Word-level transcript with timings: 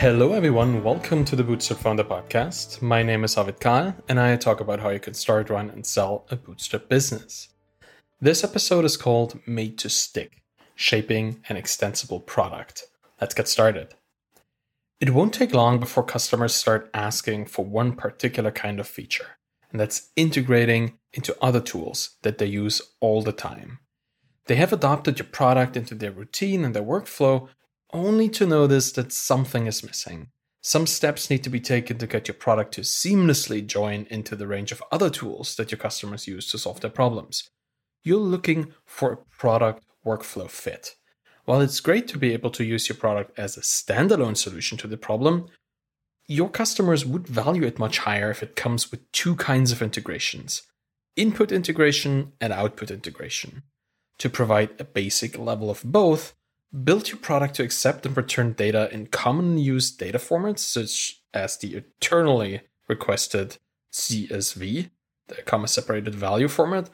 Hello, 0.00 0.32
everyone. 0.32 0.82
Welcome 0.82 1.26
to 1.26 1.36
the 1.36 1.44
Bootstrap 1.44 1.80
Founder 1.80 2.04
Podcast. 2.04 2.80
My 2.80 3.02
name 3.02 3.22
is 3.22 3.36
Arvid 3.36 3.60
Kahl, 3.60 3.94
and 4.08 4.18
I 4.18 4.34
talk 4.36 4.58
about 4.58 4.80
how 4.80 4.88
you 4.88 4.98
can 4.98 5.12
start, 5.12 5.50
run, 5.50 5.68
and 5.68 5.84
sell 5.84 6.24
a 6.30 6.36
Bootstrap 6.36 6.88
business. 6.88 7.48
This 8.18 8.42
episode 8.42 8.86
is 8.86 8.96
called 8.96 9.38
Made 9.46 9.76
to 9.76 9.90
Stick 9.90 10.42
Shaping 10.74 11.44
an 11.50 11.58
Extensible 11.58 12.18
Product. 12.18 12.86
Let's 13.20 13.34
get 13.34 13.46
started. 13.46 13.94
It 15.00 15.10
won't 15.10 15.34
take 15.34 15.52
long 15.52 15.78
before 15.78 16.04
customers 16.04 16.54
start 16.54 16.88
asking 16.94 17.48
for 17.48 17.66
one 17.66 17.92
particular 17.92 18.50
kind 18.50 18.80
of 18.80 18.88
feature, 18.88 19.36
and 19.70 19.78
that's 19.78 20.08
integrating 20.16 20.94
into 21.12 21.36
other 21.42 21.60
tools 21.60 22.16
that 22.22 22.38
they 22.38 22.46
use 22.46 22.80
all 23.00 23.20
the 23.20 23.32
time. 23.32 23.80
They 24.46 24.56
have 24.56 24.72
adopted 24.72 25.18
your 25.18 25.28
product 25.28 25.76
into 25.76 25.94
their 25.94 26.10
routine 26.10 26.64
and 26.64 26.74
their 26.74 26.82
workflow, 26.82 27.50
only 27.92 28.28
to 28.30 28.46
notice 28.46 28.92
that 28.92 29.12
something 29.12 29.66
is 29.66 29.84
missing. 29.84 30.28
Some 30.62 30.86
steps 30.86 31.30
need 31.30 31.42
to 31.44 31.50
be 31.50 31.60
taken 31.60 31.98
to 31.98 32.06
get 32.06 32.28
your 32.28 32.34
product 32.34 32.74
to 32.74 32.82
seamlessly 32.82 33.66
join 33.66 34.06
into 34.10 34.36
the 34.36 34.46
range 34.46 34.72
of 34.72 34.82
other 34.92 35.08
tools 35.08 35.56
that 35.56 35.70
your 35.70 35.78
customers 35.78 36.26
use 36.26 36.46
to 36.50 36.58
solve 36.58 36.80
their 36.80 36.90
problems. 36.90 37.48
You're 38.02 38.18
looking 38.18 38.74
for 38.84 39.12
a 39.12 39.16
product 39.16 39.84
workflow 40.04 40.50
fit. 40.50 40.96
While 41.44 41.62
it's 41.62 41.80
great 41.80 42.06
to 42.08 42.18
be 42.18 42.32
able 42.32 42.50
to 42.50 42.64
use 42.64 42.88
your 42.88 42.96
product 42.96 43.38
as 43.38 43.56
a 43.56 43.60
standalone 43.60 44.36
solution 44.36 44.76
to 44.78 44.86
the 44.86 44.96
problem, 44.96 45.48
your 46.26 46.48
customers 46.48 47.04
would 47.04 47.26
value 47.26 47.64
it 47.64 47.78
much 47.78 47.98
higher 47.98 48.30
if 48.30 48.42
it 48.42 48.54
comes 48.54 48.90
with 48.90 49.10
two 49.12 49.34
kinds 49.36 49.72
of 49.72 49.82
integrations 49.82 50.62
input 51.16 51.50
integration 51.50 52.32
and 52.40 52.52
output 52.52 52.90
integration. 52.90 53.64
To 54.18 54.30
provide 54.30 54.70
a 54.78 54.84
basic 54.84 55.36
level 55.36 55.68
of 55.70 55.82
both, 55.84 56.34
Build 56.84 57.08
your 57.08 57.18
product 57.18 57.56
to 57.56 57.64
accept 57.64 58.06
and 58.06 58.16
return 58.16 58.52
data 58.52 58.88
in 58.92 59.06
commonly 59.06 59.60
used 59.60 59.98
data 59.98 60.18
formats, 60.18 60.60
such 60.60 61.20
as 61.34 61.56
the 61.56 61.74
eternally 61.74 62.60
requested 62.88 63.56
CSV, 63.92 64.90
the 65.26 65.42
comma 65.42 65.66
separated 65.66 66.14
value 66.14 66.46
format. 66.46 66.88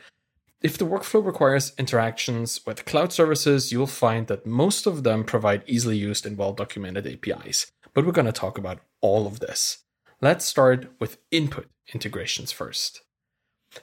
If 0.62 0.78
the 0.78 0.86
workflow 0.86 1.24
requires 1.24 1.74
interactions 1.78 2.64
with 2.66 2.86
cloud 2.86 3.12
services, 3.12 3.70
you'll 3.70 3.86
find 3.86 4.28
that 4.28 4.46
most 4.46 4.86
of 4.86 5.02
them 5.02 5.24
provide 5.24 5.62
easily 5.66 5.98
used 5.98 6.24
and 6.24 6.38
well 6.38 6.54
documented 6.54 7.06
APIs. 7.06 7.70
But 7.92 8.06
we're 8.06 8.12
going 8.12 8.26
to 8.26 8.32
talk 8.32 8.56
about 8.56 8.80
all 9.02 9.26
of 9.26 9.40
this. 9.40 9.84
Let's 10.22 10.46
start 10.46 10.90
with 10.98 11.18
input 11.30 11.68
integrations 11.92 12.50
first. 12.50 13.02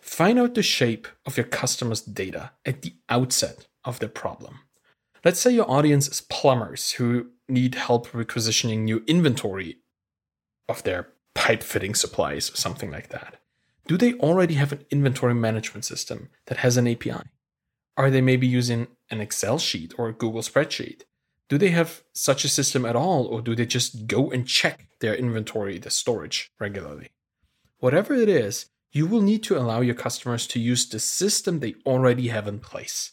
Find 0.02 0.40
out 0.40 0.56
the 0.56 0.64
shape 0.64 1.08
of 1.28 1.38
your 1.38 1.46
customer's 1.46 2.02
data 2.02 2.52
at 2.66 2.82
the 2.82 2.96
outset 3.10 3.68
of 3.86 4.00
their 4.00 4.10
problem. 4.10 4.62
Let's 5.24 5.40
say 5.40 5.52
your 5.52 5.70
audience 5.72 6.10
is 6.10 6.20
plumbers 6.20 6.92
who 6.92 7.28
need 7.48 7.76
help 7.76 8.14
requisitioning 8.14 8.84
new 8.84 9.04
inventory 9.08 9.78
of 10.68 10.84
their 10.84 11.10
pipe 11.34 11.64
fitting 11.64 11.96
supplies 11.96 12.52
or 12.52 12.58
something 12.58 12.92
like 12.92 13.10
that. 13.10 13.40
Do 13.88 13.98
they 13.98 14.14
already 14.16 14.56
have 14.56 14.74
an 14.74 14.86
inventory 14.92 15.34
management 15.34 15.86
system 15.86 16.30
that 16.48 16.58
has 16.58 16.76
an 16.76 16.88
API? 16.88 17.24
Are 17.96 18.10
they 18.10 18.22
maybe 18.22 18.48
using 18.48 18.88
an 19.10 19.22
Excel 19.22 19.60
sheet 19.60 19.94
or 19.98 20.10
a 20.10 20.14
Google 20.14 20.42
spreadsheet? 20.42 21.04
Do 21.48 21.58
they 21.58 21.70
have 21.70 22.04
such 22.14 22.44
a 22.44 22.50
system 22.50 22.86
at 22.86 22.96
all, 22.96 23.26
or 23.26 23.42
do 23.42 23.56
they 23.56 23.66
just 23.66 24.08
go 24.08 24.32
and 24.32 24.48
check 24.48 24.88
their 25.00 25.14
inventory, 25.14 25.78
the 25.78 25.90
storage 25.90 26.52
regularly? 26.60 27.12
Whatever 27.80 28.14
it 28.14 28.30
is, 28.30 28.68
you 28.92 29.06
will 29.06 29.22
need 29.22 29.44
to 29.44 29.58
allow 29.58 29.82
your 29.82 29.96
customers 29.96 30.48
to 30.48 30.60
use 30.60 30.88
the 30.88 31.00
system 31.00 31.60
they 31.60 31.76
already 31.86 32.30
have 32.30 32.48
in 32.48 32.60
place. 32.60 33.12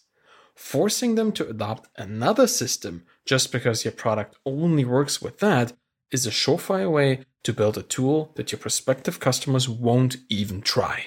Forcing 0.61 1.14
them 1.14 1.33
to 1.33 1.48
adopt 1.48 1.89
another 1.96 2.46
system 2.46 3.05
just 3.24 3.51
because 3.51 3.83
your 3.84 3.92
product 3.92 4.36
only 4.45 4.84
works 4.84 5.20
with 5.20 5.39
that 5.39 5.73
is 6.12 6.27
a 6.27 6.30
surefire 6.30 6.92
way 6.92 7.24
to 7.45 7.55
build 7.55 7.79
a 7.79 7.83
tool 7.83 8.33
that 8.36 8.52
your 8.52 8.58
prospective 8.58 9.18
customers 9.18 9.70
won't 9.70 10.18
even 10.29 10.61
try. 10.61 11.07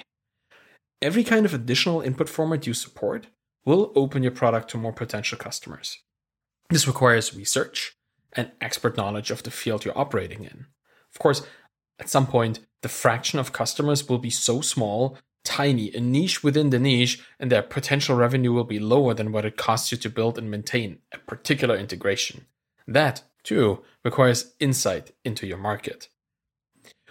Every 1.00 1.22
kind 1.22 1.46
of 1.46 1.54
additional 1.54 2.02
input 2.02 2.28
format 2.28 2.66
you 2.66 2.74
support 2.74 3.28
will 3.64 3.92
open 3.94 4.24
your 4.24 4.32
product 4.32 4.70
to 4.70 4.76
more 4.76 4.92
potential 4.92 5.38
customers. 5.38 5.98
This 6.68 6.88
requires 6.88 7.34
research 7.34 7.96
and 8.32 8.50
expert 8.60 8.96
knowledge 8.96 9.30
of 9.30 9.44
the 9.44 9.52
field 9.52 9.84
you're 9.84 9.96
operating 9.96 10.42
in. 10.42 10.66
Of 11.12 11.20
course, 11.20 11.46
at 12.00 12.10
some 12.10 12.26
point, 12.26 12.58
the 12.82 12.88
fraction 12.88 13.38
of 13.38 13.52
customers 13.52 14.08
will 14.08 14.18
be 14.18 14.30
so 14.30 14.60
small 14.60 15.16
tiny, 15.44 15.92
a 15.94 16.00
niche 16.00 16.42
within 16.42 16.70
the 16.70 16.78
niche, 16.78 17.22
and 17.38 17.50
their 17.50 17.62
potential 17.62 18.16
revenue 18.16 18.52
will 18.52 18.64
be 18.64 18.78
lower 18.78 19.14
than 19.14 19.30
what 19.30 19.44
it 19.44 19.56
costs 19.56 19.92
you 19.92 19.98
to 19.98 20.10
build 20.10 20.38
and 20.38 20.50
maintain 20.50 20.98
a 21.12 21.18
particular 21.18 21.76
integration. 21.76 22.46
That, 22.86 23.22
too, 23.42 23.82
requires 24.04 24.54
insight 24.58 25.12
into 25.24 25.46
your 25.46 25.58
market. 25.58 26.08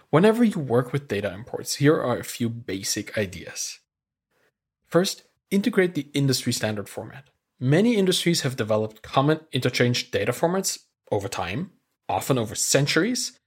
Whenever 0.09 0.43
you 0.43 0.59
work 0.59 0.93
with 0.93 1.07
data 1.07 1.33
imports, 1.33 1.75
here 1.75 1.95
are 1.95 2.17
a 2.17 2.23
few 2.23 2.49
basic 2.49 3.17
ideas. 3.17 3.79
First, 4.85 5.23
integrate 5.49 5.95
the 5.95 6.07
industry 6.13 6.53
standard 6.53 6.87
format. 6.89 7.29
Many 7.59 7.95
industries 7.95 8.41
have 8.41 8.55
developed 8.55 9.01
common 9.01 9.39
interchange 9.51 10.11
data 10.11 10.31
formats 10.31 10.79
over 11.11 11.27
time, 11.27 11.71
often 12.09 12.37
over 12.37 12.55
centuries, 12.55 13.39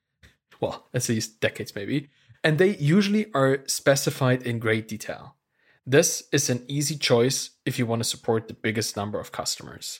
well, 0.60 0.88
at 0.94 1.08
least 1.08 1.41
decades 1.41 1.75
maybe, 1.75 2.08
and 2.46 2.58
they 2.58 2.76
usually 2.76 3.26
are 3.34 3.64
specified 3.66 4.40
in 4.42 4.60
great 4.60 4.86
detail. 4.86 5.34
This 5.84 6.22
is 6.30 6.48
an 6.48 6.64
easy 6.68 6.96
choice 6.96 7.50
if 7.64 7.76
you 7.76 7.86
want 7.86 8.04
to 8.04 8.08
support 8.08 8.46
the 8.46 8.54
biggest 8.54 8.96
number 8.96 9.18
of 9.18 9.32
customers. 9.32 9.98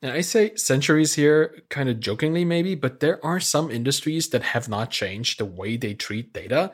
And 0.00 0.12
I 0.12 0.20
say 0.20 0.54
centuries 0.54 1.14
here, 1.14 1.64
kind 1.70 1.88
of 1.88 1.98
jokingly 1.98 2.44
maybe, 2.44 2.76
but 2.76 3.00
there 3.00 3.18
are 3.26 3.40
some 3.40 3.68
industries 3.68 4.28
that 4.28 4.44
have 4.44 4.68
not 4.68 4.90
changed 4.92 5.40
the 5.40 5.44
way 5.44 5.76
they 5.76 5.92
treat 5.92 6.32
data 6.32 6.70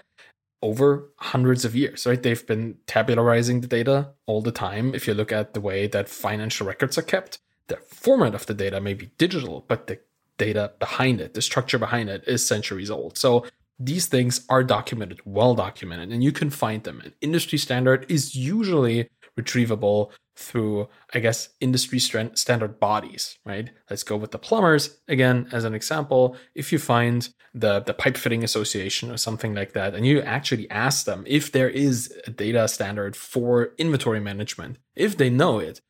over 0.61 1.09
hundreds 1.17 1.65
of 1.65 1.75
years, 1.75 2.05
right? 2.05 2.23
They've 2.23 2.47
been 2.47 2.77
tabularizing 2.87 3.63
the 3.63 3.67
data 3.67 4.11
all 4.27 4.43
the 4.43 4.53
time. 4.53 4.95
If 4.95 5.09
you 5.09 5.15
look 5.15 5.33
at 5.33 5.55
the 5.55 5.63
way 5.63 5.87
that 5.87 6.11
financial 6.11 6.67
records 6.67 6.99
are 6.99 7.03
kept, 7.03 7.39
the 7.69 7.77
format 7.77 8.35
of 8.35 8.45
the 8.45 8.53
data 8.53 8.79
may 8.79 8.93
be 8.93 9.07
digital, 9.17 9.65
but 9.69 9.87
the 9.87 10.01
data 10.37 10.73
behind 10.79 11.23
it, 11.23 11.33
the 11.33 11.41
structure 11.41 11.79
behind 11.79 12.11
it 12.11 12.25
is 12.27 12.47
centuries 12.47 12.91
old. 12.91 13.17
So 13.17 13.47
these 13.79 14.07
things 14.07 14.45
are 14.49 14.65
documented, 14.65 15.21
well 15.25 15.55
documented, 15.55 16.11
and 16.11 16.23
you 16.23 16.33
can 16.33 16.51
find 16.51 16.83
them. 16.85 17.01
An 17.05 17.13
industry 17.21 17.59
standard 17.59 18.07
is 18.09 18.35
usually 18.35 19.09
retrievable 19.39 20.11
through, 20.37 20.89
I 21.15 21.21
guess, 21.21 21.51
industry 21.61 21.99
standard 21.99 22.81
bodies, 22.81 23.39
right? 23.45 23.71
Let's 23.91 24.03
go 24.03 24.17
with 24.17 24.31
the 24.33 24.39
plumbers 24.39 24.99
again 25.09 25.49
as 25.53 25.65
an 25.65 25.75
example. 25.75 26.37
If 26.55 26.73
you 26.73 26.79
find 26.79 27.29
the, 27.55 27.81
the 27.81 27.95
pipe 27.95 28.17
fitting 28.17 28.45
association 28.45 29.11
or 29.11 29.17
something 29.17 29.55
like 29.55 29.73
that, 29.73 29.95
and 29.95 30.07
you 30.07 30.21
actually 30.23 30.71
ask 30.71 31.07
them 31.07 31.25
if 31.27 31.53
there 31.53 31.69
is 31.69 32.13
a 32.27 32.31
data 32.31 32.67
standard 32.69 33.17
for 33.17 33.75
inventory 33.79 34.21
management, 34.21 34.79
if 34.97 35.17
they 35.17 35.31
know 35.31 35.59
it, 35.59 35.81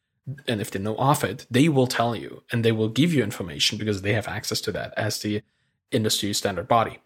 and 0.47 0.61
if 0.61 0.71
they 0.71 0.79
know 0.79 0.97
of 0.97 1.25
it, 1.25 1.47
they 1.51 1.69
will 1.71 1.87
tell 1.87 2.15
you 2.15 2.43
and 2.53 2.63
they 2.65 2.73
will 2.73 2.91
give 2.91 3.15
you 3.15 3.23
information 3.23 3.79
because 3.79 4.03
they 4.03 4.13
have 4.13 4.29
access 4.29 4.61
to 4.61 4.73
that 4.73 4.93
as 4.97 5.21
the 5.21 5.43
industry 5.91 6.35
standard 6.35 6.69
body. 6.69 6.99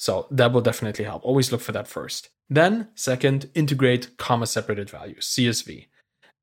So 0.00 0.26
that 0.30 0.50
will 0.50 0.62
definitely 0.62 1.04
help. 1.04 1.26
Always 1.26 1.52
look 1.52 1.60
for 1.60 1.72
that 1.72 1.86
first. 1.86 2.30
Then, 2.48 2.88
second, 2.94 3.50
integrate 3.54 4.16
comma 4.16 4.46
separated 4.46 4.88
values, 4.88 5.28
CSV. 5.28 5.88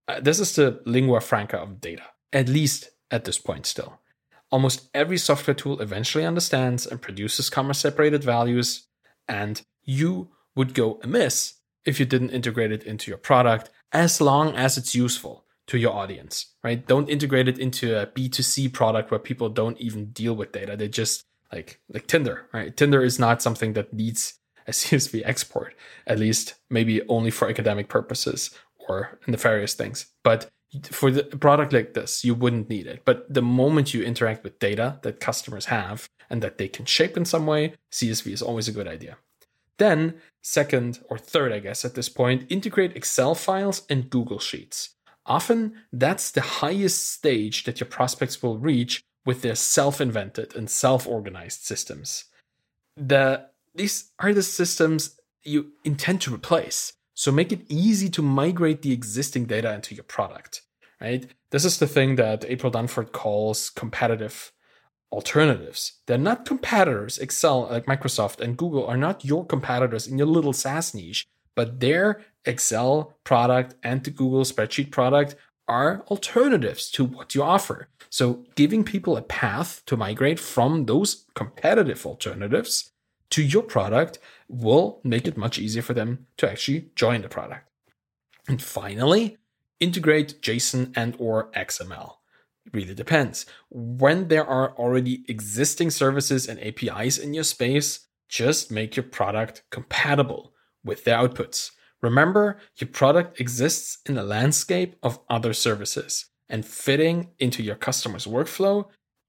Uh, 0.08 0.20
this 0.20 0.40
is 0.40 0.56
the 0.56 0.80
lingua 0.86 1.22
franca 1.22 1.58
of 1.58 1.82
data, 1.82 2.04
at 2.32 2.50
least 2.50 2.92
at 3.10 3.26
this 3.26 3.40
point 3.40 3.66
still. 3.66 4.00
Almost 4.52 4.88
every 4.94 5.18
software 5.18 5.56
tool 5.56 5.82
eventually 5.82 6.24
understands 6.24 6.86
and 6.86 7.02
produces 7.02 7.50
comma 7.50 7.74
separated 7.74 8.24
values, 8.24 8.86
and 9.28 9.64
you 9.84 10.30
would 10.56 10.76
go 10.76 11.00
amiss 11.02 11.56
if 11.84 12.00
you 12.00 12.06
didn't 12.06 12.30
integrate 12.30 12.72
it 12.72 12.84
into 12.84 13.10
your 13.10 13.18
product 13.18 13.72
as 13.92 14.22
long 14.22 14.56
as 14.56 14.78
it's 14.78 14.94
useful 14.94 15.46
to 15.66 15.80
your 15.80 15.94
audience, 15.94 16.54
right? 16.64 16.86
Don't 16.86 17.10
integrate 17.10 17.48
it 17.48 17.58
into 17.58 18.00
a 18.00 18.06
B2C 18.06 18.72
product 18.72 19.10
where 19.10 19.20
people 19.20 19.50
don't 19.50 19.82
even 19.82 20.12
deal 20.12 20.36
with 20.36 20.52
data. 20.52 20.78
They 20.78 20.90
just 20.90 21.24
like 21.52 21.80
like 21.94 22.08
Tinder, 22.08 22.48
right? 22.54 22.76
Tinder 22.76 23.04
is 23.04 23.20
not 23.20 23.42
something 23.42 23.74
that 23.74 23.94
needs 23.94 24.40
a 24.68 24.72
CSV 24.72 25.22
export, 25.26 25.74
at 26.06 26.20
least 26.20 26.56
maybe 26.70 27.02
only 27.08 27.32
for 27.32 27.50
academic 27.50 27.88
purposes 27.88 28.52
or 28.88 29.20
nefarious 29.28 29.74
things. 29.74 30.08
But 30.24 30.50
for 30.92 31.12
the 31.12 31.24
product 31.24 31.74
like 31.74 31.94
this, 31.94 32.26
you 32.26 32.36
wouldn't 32.36 32.70
need 32.70 32.88
it. 32.88 33.04
But 33.06 33.34
the 33.34 33.42
moment 33.42 33.94
you 33.94 34.04
interact 34.04 34.44
with 34.44 34.60
data 34.60 35.00
that 35.04 35.20
customers 35.20 35.66
have 35.66 36.10
and 36.30 36.42
that 36.42 36.58
they 36.58 36.68
can 36.68 36.86
shape 36.86 37.16
in 37.16 37.26
some 37.26 37.46
way, 37.46 37.74
CSV 37.92 38.32
is 38.34 38.42
always 38.42 38.68
a 38.68 38.74
good 38.74 38.88
idea. 38.88 39.18
Then, 39.78 40.16
second 40.42 41.00
or 41.10 41.18
third, 41.18 41.54
I 41.54 41.60
guess, 41.60 41.86
at 41.86 41.96
this 41.96 42.10
point, 42.10 42.52
integrate 42.52 42.96
Excel 42.96 43.36
files 43.36 43.84
and 43.90 44.10
Google 44.10 44.40
Sheets. 44.40 44.96
Often, 45.26 45.76
that's 45.94 46.32
the 46.32 46.42
highest 46.42 47.10
stage 47.12 47.64
that 47.66 47.80
your 47.80 47.88
prospects 47.88 48.42
will 48.42 48.58
reach 48.58 49.04
with 49.28 49.42
their 49.42 49.56
self-invented 49.56 50.56
and 50.56 50.70
self-organized 50.70 51.62
systems. 51.62 52.24
The 52.96 53.50
these 53.76 54.12
are 54.20 54.34
the 54.34 54.42
systems 54.42 55.20
you 55.44 55.74
intend 55.84 56.22
to 56.22 56.34
replace. 56.34 56.94
So 57.14 57.32
make 57.32 57.52
it 57.52 57.66
easy 57.68 58.10
to 58.12 58.22
migrate 58.22 58.82
the 58.82 58.94
existing 58.94 59.46
data 59.46 59.74
into 59.74 59.94
your 59.94 60.06
product, 60.06 60.62
right? 61.02 61.30
This 61.52 61.66
is 61.66 61.78
the 61.78 61.88
thing 61.88 62.16
that 62.16 62.46
April 62.46 62.72
Dunford 62.72 63.12
calls 63.12 63.70
competitive 63.70 64.52
alternatives. 65.12 66.00
They're 66.06 66.18
not 66.18 66.46
competitors. 66.46 67.18
Excel, 67.18 67.68
like 67.70 67.86
Microsoft 67.86 68.40
and 68.40 68.58
Google, 68.58 68.88
are 68.88 68.98
not 68.98 69.26
your 69.26 69.46
competitors 69.46 70.08
in 70.08 70.18
your 70.18 70.28
little 70.28 70.54
SaaS 70.54 70.94
niche, 70.94 71.28
but 71.54 71.82
their 71.82 72.22
Excel 72.46 73.14
product 73.26 73.76
and 73.84 74.04
the 74.04 74.12
Google 74.12 74.44
spreadsheet 74.44 74.92
product 74.92 75.36
are 75.68 76.04
alternatives 76.10 76.90
to 76.92 77.04
what 77.04 77.36
you 77.36 77.44
offer. 77.44 77.90
So, 78.10 78.46
giving 78.56 78.84
people 78.84 79.18
a 79.18 79.22
path 79.22 79.84
to 79.86 79.98
migrate 79.98 80.40
from 80.40 80.86
those 80.86 81.26
competitive 81.36 82.06
alternatives 82.06 82.92
to 83.32 83.44
your 83.44 83.64
product 83.64 84.20
will 84.48 85.02
make 85.04 85.28
it 85.28 85.38
much 85.38 85.60
easier 85.60 85.82
for 85.82 85.94
them 85.94 86.28
to 86.38 86.50
actually 86.50 86.92
join 86.96 87.22
the 87.22 87.30
product. 87.30 87.70
And 88.48 88.62
finally, 88.62 89.38
integrate 89.80 90.42
JSON 90.42 90.94
and 90.96 91.16
or 91.20 91.52
XML. 91.52 92.14
It 92.66 92.74
really 92.74 92.96
depends. 92.96 93.46
When 93.70 94.30
there 94.30 94.46
are 94.46 94.72
already 94.78 95.26
existing 95.28 95.92
services 95.92 96.48
and 96.48 96.60
APIs 96.62 97.18
in 97.18 97.34
your 97.34 97.44
space, 97.44 98.08
just 98.30 98.72
make 98.72 98.96
your 98.96 99.04
product 99.04 99.64
compatible 99.70 100.54
with 100.84 101.04
their 101.04 101.18
outputs. 101.18 101.72
Remember, 102.02 102.60
your 102.78 102.90
product 102.90 103.40
exists 103.40 104.00
in 104.06 104.18
a 104.18 104.24
landscape 104.24 104.96
of 105.02 105.20
other 105.30 105.54
services, 105.54 106.26
and 106.50 106.66
fitting 106.66 107.30
into 107.40 107.64
your 107.64 107.76
customer's 107.76 108.26
workflow 108.26 108.86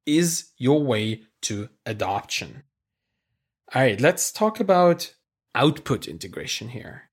is 0.07 0.51
your 0.59 0.83
way 0.83 1.23
to 1.43 1.69
adoption. 1.87 2.63
All 3.75 3.83
right, 3.83 4.01
let's 4.01 4.33
talk 4.33 4.61
about 4.61 5.15
output 5.55 6.09
integration 6.09 6.69
here. 6.69 7.11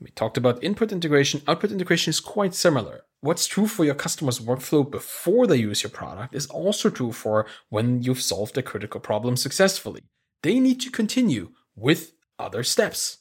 We 0.00 0.10
talked 0.10 0.38
about 0.38 0.64
input 0.64 0.92
integration. 0.92 1.42
Output 1.46 1.72
integration 1.72 2.10
is 2.10 2.20
quite 2.20 2.54
similar. 2.54 3.02
What's 3.20 3.46
true 3.46 3.66
for 3.66 3.84
your 3.84 3.94
customer's 3.94 4.40
workflow 4.40 4.90
before 4.90 5.46
they 5.46 5.56
use 5.56 5.82
your 5.82 5.90
product 5.90 6.34
is 6.34 6.46
also 6.46 6.88
true 6.88 7.12
for 7.12 7.46
when 7.68 8.02
you've 8.02 8.22
solved 8.22 8.56
a 8.56 8.62
critical 8.62 9.00
problem 9.00 9.36
successfully. 9.36 10.02
They 10.42 10.58
need 10.58 10.80
to 10.80 10.90
continue 10.90 11.50
with 11.76 12.12
other 12.38 12.62
steps. 12.62 13.18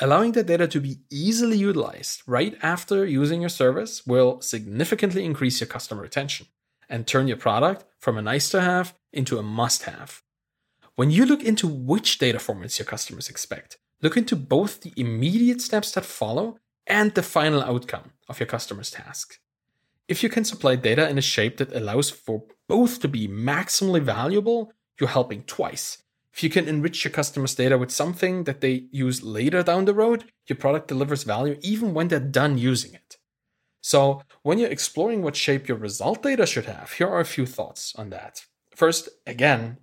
Allowing 0.00 0.30
the 0.30 0.44
data 0.44 0.68
to 0.68 0.80
be 0.80 1.00
easily 1.10 1.56
utilized 1.56 2.22
right 2.24 2.56
after 2.62 3.04
using 3.04 3.40
your 3.40 3.48
service 3.48 4.06
will 4.06 4.40
significantly 4.40 5.24
increase 5.24 5.60
your 5.60 5.66
customer 5.66 6.02
retention 6.02 6.46
and 6.88 7.04
turn 7.04 7.26
your 7.26 7.36
product 7.36 7.84
from 7.98 8.16
a 8.16 8.22
nice 8.22 8.48
to 8.50 8.60
have 8.60 8.94
into 9.12 9.38
a 9.38 9.42
must 9.42 9.82
have. 9.84 10.22
When 10.94 11.10
you 11.10 11.26
look 11.26 11.42
into 11.42 11.66
which 11.66 12.18
data 12.18 12.38
formats 12.38 12.78
your 12.78 12.86
customers 12.86 13.28
expect, 13.28 13.78
look 14.00 14.16
into 14.16 14.36
both 14.36 14.82
the 14.82 14.92
immediate 14.96 15.60
steps 15.60 15.90
that 15.92 16.04
follow 16.04 16.58
and 16.86 17.12
the 17.14 17.22
final 17.22 17.60
outcome 17.60 18.12
of 18.28 18.38
your 18.38 18.46
customer's 18.46 18.92
task. 18.92 19.40
If 20.06 20.22
you 20.22 20.28
can 20.28 20.44
supply 20.44 20.76
data 20.76 21.08
in 21.08 21.18
a 21.18 21.22
shape 21.22 21.56
that 21.56 21.74
allows 21.74 22.08
for 22.08 22.44
both 22.68 23.00
to 23.00 23.08
be 23.08 23.26
maximally 23.26 24.00
valuable, 24.00 24.72
you're 24.98 25.08
helping 25.08 25.42
twice 25.42 26.04
if 26.38 26.44
you 26.44 26.50
can 26.50 26.68
enrich 26.68 27.02
your 27.02 27.10
customers' 27.10 27.56
data 27.56 27.76
with 27.76 27.90
something 27.90 28.44
that 28.44 28.60
they 28.60 28.84
use 28.92 29.24
later 29.24 29.60
down 29.64 29.86
the 29.86 29.92
road, 29.92 30.26
your 30.46 30.56
product 30.56 30.86
delivers 30.86 31.24
value 31.24 31.58
even 31.62 31.92
when 31.92 32.06
they're 32.06 32.20
done 32.20 32.56
using 32.56 32.94
it. 32.94 33.16
So, 33.80 34.22
when 34.44 34.60
you're 34.60 34.70
exploring 34.70 35.22
what 35.22 35.34
shape 35.34 35.66
your 35.66 35.78
result 35.78 36.22
data 36.22 36.46
should 36.46 36.66
have, 36.66 36.92
here 36.92 37.08
are 37.08 37.18
a 37.18 37.24
few 37.24 37.44
thoughts 37.44 37.92
on 37.96 38.10
that. 38.10 38.44
First, 38.76 39.08
again, 39.26 39.78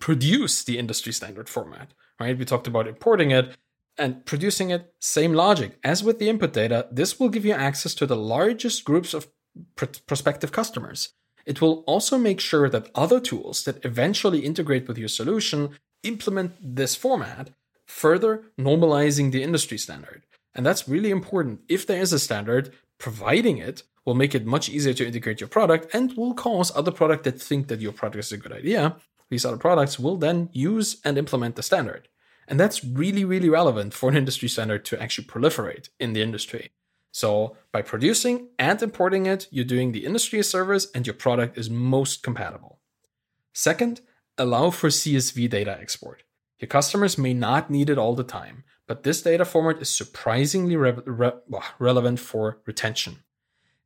produce 0.00 0.64
the 0.64 0.78
industry 0.78 1.12
standard 1.12 1.50
format, 1.50 1.92
right? 2.18 2.38
We 2.38 2.46
talked 2.46 2.66
about 2.66 2.88
importing 2.88 3.30
it 3.30 3.58
and 3.98 4.24
producing 4.24 4.70
it, 4.70 4.94
same 4.98 5.34
logic. 5.34 5.78
As 5.84 6.02
with 6.02 6.18
the 6.18 6.30
input 6.30 6.54
data, 6.54 6.88
this 6.90 7.20
will 7.20 7.28
give 7.28 7.44
you 7.44 7.52
access 7.52 7.92
to 7.96 8.06
the 8.06 8.16
largest 8.16 8.86
groups 8.86 9.12
of 9.12 9.28
pr- 9.76 10.00
prospective 10.06 10.52
customers. 10.52 11.10
It 11.46 11.60
will 11.60 11.84
also 11.86 12.18
make 12.18 12.40
sure 12.40 12.68
that 12.68 12.90
other 12.94 13.20
tools 13.20 13.64
that 13.64 13.84
eventually 13.84 14.40
integrate 14.40 14.88
with 14.88 14.98
your 14.98 15.08
solution 15.08 15.78
implement 16.02 16.52
this 16.60 16.94
format, 16.94 17.50
further 17.86 18.44
normalizing 18.58 19.32
the 19.32 19.42
industry 19.42 19.78
standard. 19.78 20.24
And 20.54 20.64
that's 20.66 20.88
really 20.88 21.10
important. 21.10 21.60
If 21.68 21.86
there 21.86 22.00
is 22.00 22.12
a 22.12 22.18
standard, 22.18 22.72
providing 22.98 23.58
it 23.58 23.82
will 24.04 24.14
make 24.14 24.34
it 24.34 24.46
much 24.46 24.68
easier 24.68 24.94
to 24.94 25.06
integrate 25.06 25.40
your 25.40 25.48
product 25.48 25.94
and 25.94 26.16
will 26.16 26.34
cause 26.34 26.74
other 26.74 26.90
products 26.90 27.24
that 27.24 27.40
think 27.40 27.68
that 27.68 27.80
your 27.80 27.92
product 27.92 28.24
is 28.24 28.32
a 28.32 28.36
good 28.36 28.52
idea. 28.52 28.96
These 29.30 29.44
other 29.44 29.56
products 29.56 29.98
will 29.98 30.16
then 30.16 30.50
use 30.52 31.00
and 31.04 31.16
implement 31.16 31.56
the 31.56 31.62
standard. 31.62 32.08
And 32.48 32.58
that's 32.58 32.84
really, 32.84 33.24
really 33.24 33.48
relevant 33.48 33.94
for 33.94 34.10
an 34.10 34.16
industry 34.16 34.48
standard 34.48 34.84
to 34.86 35.00
actually 35.00 35.26
proliferate 35.26 35.88
in 35.98 36.12
the 36.12 36.22
industry. 36.22 36.72
So 37.12 37.56
by 37.70 37.82
producing 37.82 38.48
and 38.58 38.82
importing 38.82 39.26
it, 39.26 39.46
you're 39.50 39.64
doing 39.64 39.92
the 39.92 40.04
industry 40.06 40.38
a 40.40 40.44
service 40.44 40.88
and 40.94 41.06
your 41.06 41.14
product 41.14 41.58
is 41.58 41.70
most 41.70 42.22
compatible. 42.22 42.80
Second, 43.52 44.00
allow 44.38 44.70
for 44.70 44.88
CSV 44.88 45.48
data 45.50 45.78
export. 45.78 46.22
Your 46.58 46.68
customers 46.68 47.18
may 47.18 47.34
not 47.34 47.70
need 47.70 47.90
it 47.90 47.98
all 47.98 48.14
the 48.14 48.24
time, 48.24 48.64
but 48.86 49.02
this 49.02 49.22
data 49.22 49.44
format 49.44 49.82
is 49.82 49.90
surprisingly 49.90 50.74
re- 50.74 50.96
re- 51.04 51.32
relevant 51.78 52.18
for 52.18 52.60
retention. 52.66 53.24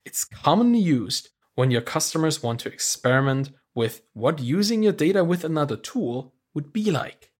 It's 0.05 0.25
commonly 0.25 0.79
used 0.79 1.31
when 1.57 1.73
your 1.73 1.81
customers 1.81 2.43
want 2.43 2.61
to 2.61 2.73
experiment 2.73 3.51
with 3.75 4.03
what 4.13 4.39
using 4.39 4.85
your 4.85 4.93
data 4.93 5.25
with 5.25 5.43
another 5.43 5.77
tool 5.77 6.33
would 6.55 6.73
be 6.73 6.91
like. 6.91 7.33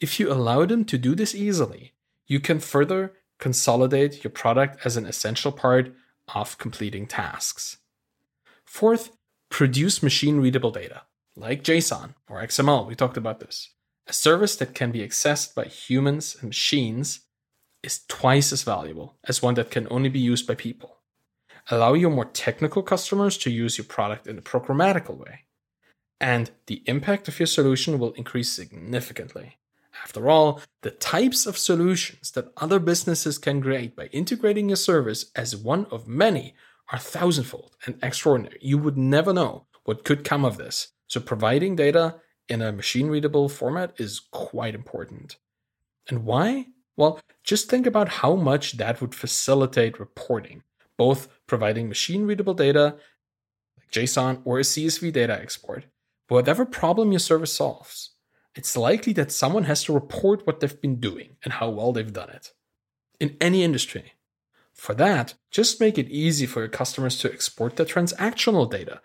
If 0.00 0.20
you 0.20 0.30
allow 0.30 0.66
them 0.66 0.84
to 0.84 0.98
do 0.98 1.14
this 1.14 1.34
easily, 1.34 1.94
you 2.26 2.40
can 2.40 2.60
further 2.60 3.14
consolidate 3.44 4.24
your 4.24 4.30
product 4.30 4.86
as 4.86 4.96
an 4.96 5.04
essential 5.04 5.52
part 5.52 5.94
of 6.34 6.56
completing 6.56 7.06
tasks. 7.06 7.76
Fourth, 8.64 9.10
produce 9.50 10.02
machine 10.02 10.38
readable 10.40 10.70
data, 10.70 11.02
like 11.36 11.62
JSON 11.62 12.14
or 12.26 12.42
XML. 12.42 12.86
We 12.86 12.94
talked 12.94 13.18
about 13.18 13.40
this. 13.40 13.68
A 14.06 14.14
service 14.14 14.56
that 14.56 14.74
can 14.74 14.92
be 14.92 15.06
accessed 15.06 15.54
by 15.54 15.66
humans 15.66 16.38
and 16.40 16.48
machines 16.48 17.20
is 17.82 18.06
twice 18.08 18.50
as 18.50 18.62
valuable 18.62 19.18
as 19.28 19.42
one 19.42 19.56
that 19.56 19.70
can 19.70 19.86
only 19.90 20.08
be 20.08 20.20
used 20.32 20.46
by 20.46 20.54
people. 20.54 20.96
Allow 21.70 21.92
your 21.92 22.10
more 22.10 22.24
technical 22.46 22.82
customers 22.82 23.36
to 23.36 23.50
use 23.50 23.76
your 23.76 23.84
product 23.84 24.26
in 24.26 24.38
a 24.38 24.42
programmatical 24.42 25.18
way. 25.18 25.40
And 26.18 26.50
the 26.64 26.82
impact 26.86 27.28
of 27.28 27.38
your 27.38 27.46
solution 27.46 27.98
will 27.98 28.12
increase 28.12 28.50
significantly. 28.50 29.58
After 30.02 30.28
all, 30.28 30.60
the 30.82 30.90
types 30.90 31.46
of 31.46 31.56
solutions 31.56 32.32
that 32.32 32.52
other 32.56 32.78
businesses 32.78 33.38
can 33.38 33.62
create 33.62 33.94
by 33.94 34.06
integrating 34.06 34.68
your 34.68 34.76
service 34.76 35.26
as 35.36 35.56
one 35.56 35.86
of 35.86 36.08
many 36.08 36.54
are 36.92 36.98
thousandfold 36.98 37.76
and 37.86 37.98
extraordinary. 38.02 38.58
You 38.60 38.78
would 38.78 38.98
never 38.98 39.32
know 39.32 39.66
what 39.84 40.04
could 40.04 40.24
come 40.24 40.44
of 40.44 40.56
this. 40.56 40.88
So, 41.06 41.20
providing 41.20 41.76
data 41.76 42.16
in 42.48 42.60
a 42.60 42.72
machine 42.72 43.08
readable 43.08 43.48
format 43.48 43.94
is 43.98 44.20
quite 44.30 44.74
important. 44.74 45.36
And 46.08 46.24
why? 46.24 46.66
Well, 46.96 47.20
just 47.42 47.68
think 47.68 47.86
about 47.86 48.08
how 48.08 48.34
much 48.36 48.76
that 48.76 49.00
would 49.00 49.14
facilitate 49.14 50.00
reporting, 50.00 50.62
both 50.96 51.28
providing 51.46 51.88
machine 51.88 52.26
readable 52.26 52.54
data 52.54 52.96
like 53.76 53.90
JSON 53.90 54.42
or 54.44 54.58
a 54.58 54.62
CSV 54.62 55.12
data 55.12 55.32
export, 55.40 55.84
whatever 56.28 56.64
problem 56.64 57.12
your 57.12 57.18
service 57.18 57.52
solves 57.52 58.13
it's 58.54 58.76
likely 58.76 59.12
that 59.14 59.32
someone 59.32 59.64
has 59.64 59.82
to 59.84 59.92
report 59.92 60.46
what 60.46 60.60
they've 60.60 60.80
been 60.80 61.00
doing 61.00 61.36
and 61.42 61.54
how 61.54 61.70
well 61.70 61.92
they've 61.92 62.12
done 62.12 62.30
it. 62.30 62.52
In 63.20 63.36
any 63.40 63.62
industry. 63.62 64.12
For 64.72 64.94
that, 64.94 65.34
just 65.50 65.80
make 65.80 65.98
it 65.98 66.08
easy 66.08 66.46
for 66.46 66.60
your 66.60 66.68
customers 66.68 67.18
to 67.18 67.32
export 67.32 67.76
their 67.76 67.86
transactional 67.86 68.68
data, 68.68 69.00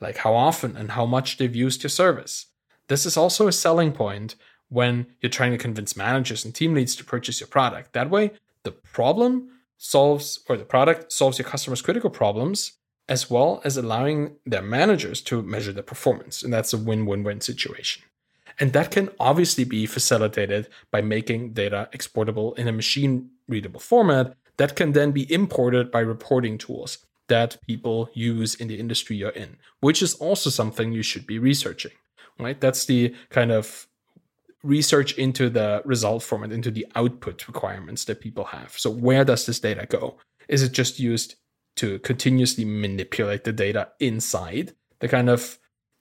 like 0.00 0.18
how 0.18 0.34
often 0.34 0.76
and 0.76 0.92
how 0.92 1.06
much 1.06 1.38
they've 1.38 1.56
used 1.56 1.82
your 1.82 1.90
service. 1.90 2.46
This 2.88 3.06
is 3.06 3.16
also 3.16 3.48
a 3.48 3.52
selling 3.52 3.92
point 3.92 4.36
when 4.68 5.06
you're 5.20 5.30
trying 5.30 5.52
to 5.52 5.58
convince 5.58 5.96
managers 5.96 6.44
and 6.44 6.54
team 6.54 6.74
leads 6.74 6.94
to 6.96 7.04
purchase 7.04 7.40
your 7.40 7.48
product. 7.48 7.92
That 7.92 8.10
way, 8.10 8.32
the 8.62 8.72
problem 8.72 9.50
solves, 9.78 10.40
or 10.48 10.56
the 10.56 10.64
product 10.64 11.12
solves 11.12 11.38
your 11.38 11.48
customers' 11.48 11.82
critical 11.82 12.10
problems, 12.10 12.72
as 13.08 13.30
well 13.30 13.60
as 13.64 13.76
allowing 13.76 14.36
their 14.44 14.62
managers 14.62 15.20
to 15.22 15.42
measure 15.42 15.72
their 15.72 15.82
performance. 15.82 16.42
And 16.42 16.52
that's 16.52 16.72
a 16.72 16.78
win 16.78 17.06
win 17.06 17.22
win 17.22 17.40
situation. 17.40 18.02
And 18.58 18.72
that 18.72 18.90
can 18.90 19.10
obviously 19.20 19.64
be 19.64 19.86
facilitated 19.86 20.68
by 20.90 21.02
making 21.02 21.52
data 21.52 21.88
exportable 21.92 22.54
in 22.54 22.68
a 22.68 22.72
machine 22.72 23.30
readable 23.48 23.80
format 23.80 24.34
that 24.56 24.76
can 24.76 24.92
then 24.92 25.12
be 25.12 25.30
imported 25.32 25.90
by 25.90 26.00
reporting 26.00 26.56
tools 26.58 26.98
that 27.28 27.58
people 27.66 28.08
use 28.14 28.54
in 28.54 28.68
the 28.68 28.78
industry 28.78 29.16
you're 29.16 29.30
in, 29.30 29.56
which 29.80 30.00
is 30.00 30.14
also 30.14 30.48
something 30.48 30.92
you 30.92 31.02
should 31.02 31.26
be 31.26 31.38
researching, 31.38 31.92
right? 32.38 32.60
That's 32.60 32.86
the 32.86 33.14
kind 33.30 33.52
of 33.52 33.86
research 34.62 35.16
into 35.18 35.50
the 35.50 35.82
result 35.84 36.22
format, 36.22 36.52
into 36.52 36.70
the 36.70 36.86
output 36.94 37.46
requirements 37.46 38.04
that 38.04 38.20
people 38.20 38.44
have. 38.44 38.72
So, 38.78 38.90
where 38.90 39.24
does 39.24 39.46
this 39.46 39.60
data 39.60 39.86
go? 39.86 40.16
Is 40.48 40.62
it 40.62 40.72
just 40.72 40.98
used 40.98 41.34
to 41.76 41.98
continuously 42.00 42.64
manipulate 42.64 43.44
the 43.44 43.52
data 43.52 43.88
inside 44.00 44.74
the 45.00 45.08
kind 45.08 45.28
of 45.28 45.58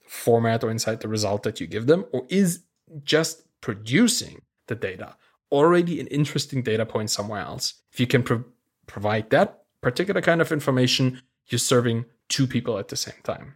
format 0.08 0.64
or 0.64 0.72
inside 0.72 1.02
the 1.02 1.08
result 1.08 1.44
that 1.44 1.60
you 1.60 1.68
give 1.68 1.88
them, 1.88 2.06
or 2.12 2.26
is 2.30 2.64
just 3.04 3.44
producing 3.62 4.42
the 4.68 4.76
data 4.76 5.16
already 5.52 6.00
an 6.00 6.08
interesting 6.08 6.62
data 6.62 6.86
point 6.86 7.10
somewhere 7.10 7.42
else? 7.42 7.76
If 7.92 8.00
you 8.00 8.08
can 8.08 8.24
pro- 8.24 8.46
provide 8.88 9.30
that 9.30 9.64
particular 9.82 10.22
kind 10.22 10.42
of 10.42 10.52
information, 10.52 11.22
you're 11.48 11.60
serving 11.60 12.06
two 12.30 12.48
people 12.48 12.78
at 12.78 12.88
the 12.88 12.96
same 12.96 13.22
time. 13.24 13.56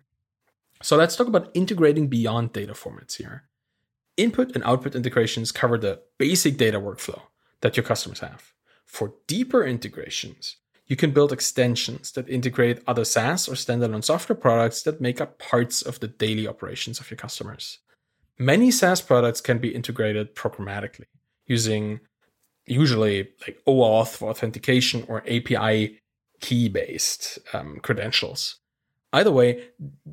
So 0.81 0.95
let's 0.95 1.15
talk 1.15 1.27
about 1.27 1.51
integrating 1.53 2.07
beyond 2.07 2.53
data 2.53 2.73
formats 2.73 3.17
here. 3.17 3.43
Input 4.15 4.53
and 4.55 4.63
output 4.63 4.95
integrations 4.95 5.51
cover 5.51 5.77
the 5.77 6.01
basic 6.17 6.57
data 6.57 6.79
workflow 6.79 7.21
that 7.61 7.75
your 7.75 7.83
customers 7.83 8.19
have. 8.19 8.53
For 8.85 9.13
deeper 9.27 9.63
integrations, 9.63 10.57
you 10.89 10.95
can 10.95 11.11
build 11.11 11.31
extensions 11.31 12.11
that 12.13 12.27
integrate 12.27 12.81
other 12.87 13.05
SaaS 13.05 13.47
or 13.47 13.53
standalone 13.53 14.03
software 14.03 14.35
products 14.35 14.81
that 14.83 14.99
make 14.99 15.21
up 15.21 15.37
parts 15.37 15.81
of 15.83 15.99
the 15.99 16.07
daily 16.07 16.47
operations 16.47 16.99
of 16.99 17.09
your 17.09 17.17
customers. 17.17 17.77
Many 18.39 18.71
SaaS 18.71 18.99
products 18.99 19.39
can 19.39 19.59
be 19.59 19.73
integrated 19.73 20.35
programmatically 20.35 21.05
using 21.45 21.99
usually 22.65 23.29
like 23.41 23.61
OAuth 23.67 24.17
for 24.17 24.29
authentication 24.29 25.05
or 25.07 25.23
API 25.27 25.99
key 26.39 26.69
based 26.69 27.37
um, 27.53 27.79
credentials. 27.81 28.57
Either 29.13 29.31
way, 29.31 29.69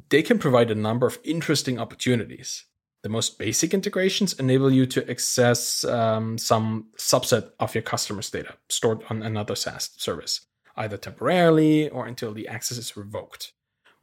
they 0.08 0.22
can 0.22 0.38
provide 0.38 0.70
a 0.70 0.74
number 0.74 1.06
of 1.06 1.18
interesting 1.24 1.78
opportunities. 1.78 2.64
The 3.02 3.08
most 3.08 3.38
basic 3.38 3.72
integrations 3.72 4.32
enable 4.34 4.70
you 4.70 4.86
to 4.86 5.08
access 5.08 5.84
um, 5.84 6.38
some 6.38 6.86
subset 6.96 7.50
of 7.60 7.74
your 7.74 7.82
customers' 7.82 8.30
data 8.30 8.54
stored 8.68 9.02
on 9.08 9.22
another 9.22 9.54
SaaS 9.54 9.90
service, 9.96 10.45
either 10.76 10.96
temporarily 10.96 11.88
or 11.88 12.06
until 12.06 12.32
the 12.32 12.48
access 12.48 12.78
is 12.78 12.96
revoked. 12.96 13.52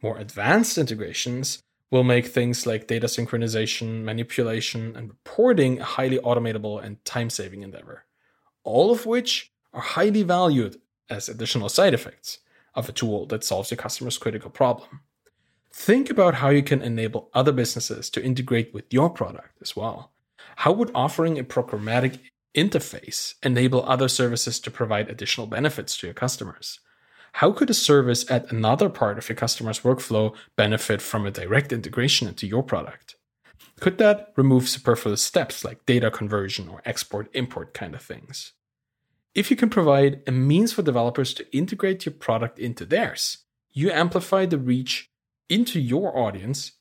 More 0.02 0.18
advanced 0.18 0.78
integrations 0.78 1.62
will 1.92 2.04
make 2.04 2.26
things 2.26 2.66
like 2.66 2.88
data 2.88 3.08
synchronization, 3.08 4.04
manipulation, 4.04 4.96
and 4.96 5.10
reporting 5.10 5.80
a 5.80 5.84
highly 5.84 6.18
automatable 6.20 6.84
and 6.84 7.04
time 7.06 7.30
saving 7.30 7.62
endeavor, 7.62 8.06
all 8.64 8.92
of 8.92 9.06
which 9.06 9.52
are 9.74 9.82
highly 9.82 10.24
valued 10.24 10.82
as 11.10 11.30
additional 11.30 11.70
side 11.70 11.94
effects 11.94 12.40
of 12.74 12.90
a 12.90 12.92
tool 12.92 13.26
that 13.28 13.44
solves 13.44 13.70
your 13.70 13.78
customer's 13.78 14.18
critical 14.18 14.50
problem. 14.50 15.02
Think 15.72 16.10
about 16.10 16.36
how 16.36 16.50
you 16.50 16.64
can 16.64 16.82
enable 16.82 17.30
other 17.34 17.52
businesses 17.52 18.10
to 18.12 18.24
integrate 18.24 18.74
with 18.74 18.92
your 18.92 19.10
product 19.10 19.62
as 19.62 19.76
well. 19.76 20.12
How 20.58 20.72
would 20.72 20.92
offering 20.94 21.40
a 21.40 21.44
programmatic 21.44 22.20
interface 22.56 23.34
enable 23.44 23.84
other 23.86 24.08
services 24.08 24.60
to 24.60 24.72
provide 24.72 25.10
additional 25.10 25.48
benefits 25.48 25.98
to 25.98 26.08
your 26.08 26.14
customers? 26.14 26.80
How 27.34 27.52
could 27.52 27.70
a 27.70 27.74
service 27.74 28.30
at 28.30 28.52
another 28.52 28.90
part 28.90 29.18
of 29.18 29.28
your 29.28 29.36
customer's 29.36 29.80
workflow 29.80 30.36
benefit 30.56 31.02
from 31.02 31.26
a 31.26 31.32
direct 31.32 31.74
integration 31.74 32.28
into 32.28 32.46
your 32.46 32.62
product? 32.62 33.16
Could 33.80 33.98
that 33.98 34.34
remove 34.36 34.70
superfluous 34.70 35.22
steps 35.22 35.66
like 35.66 35.86
data 35.86 36.12
conversion 36.12 36.70
or 36.70 36.82
export 36.86 37.30
import 37.34 37.74
kind 37.74 37.96
of 37.96 38.02
things? 38.02 38.54
If 39.34 39.50
you 39.50 39.58
can 39.58 39.70
provide 39.70 40.22
a 40.28 40.32
means 40.32 40.74
for 40.74 40.84
developers 40.84 41.34
to 41.34 41.58
integrate 41.58 42.06
your 42.06 42.14
product 42.14 42.60
into 42.60 42.86
theirs, 42.86 43.40
you 43.72 43.90
amplify 43.90 44.46
the 44.46 44.60
reach 44.60 45.10
into 45.50 45.80
your 45.80 46.16
audience 46.16 46.74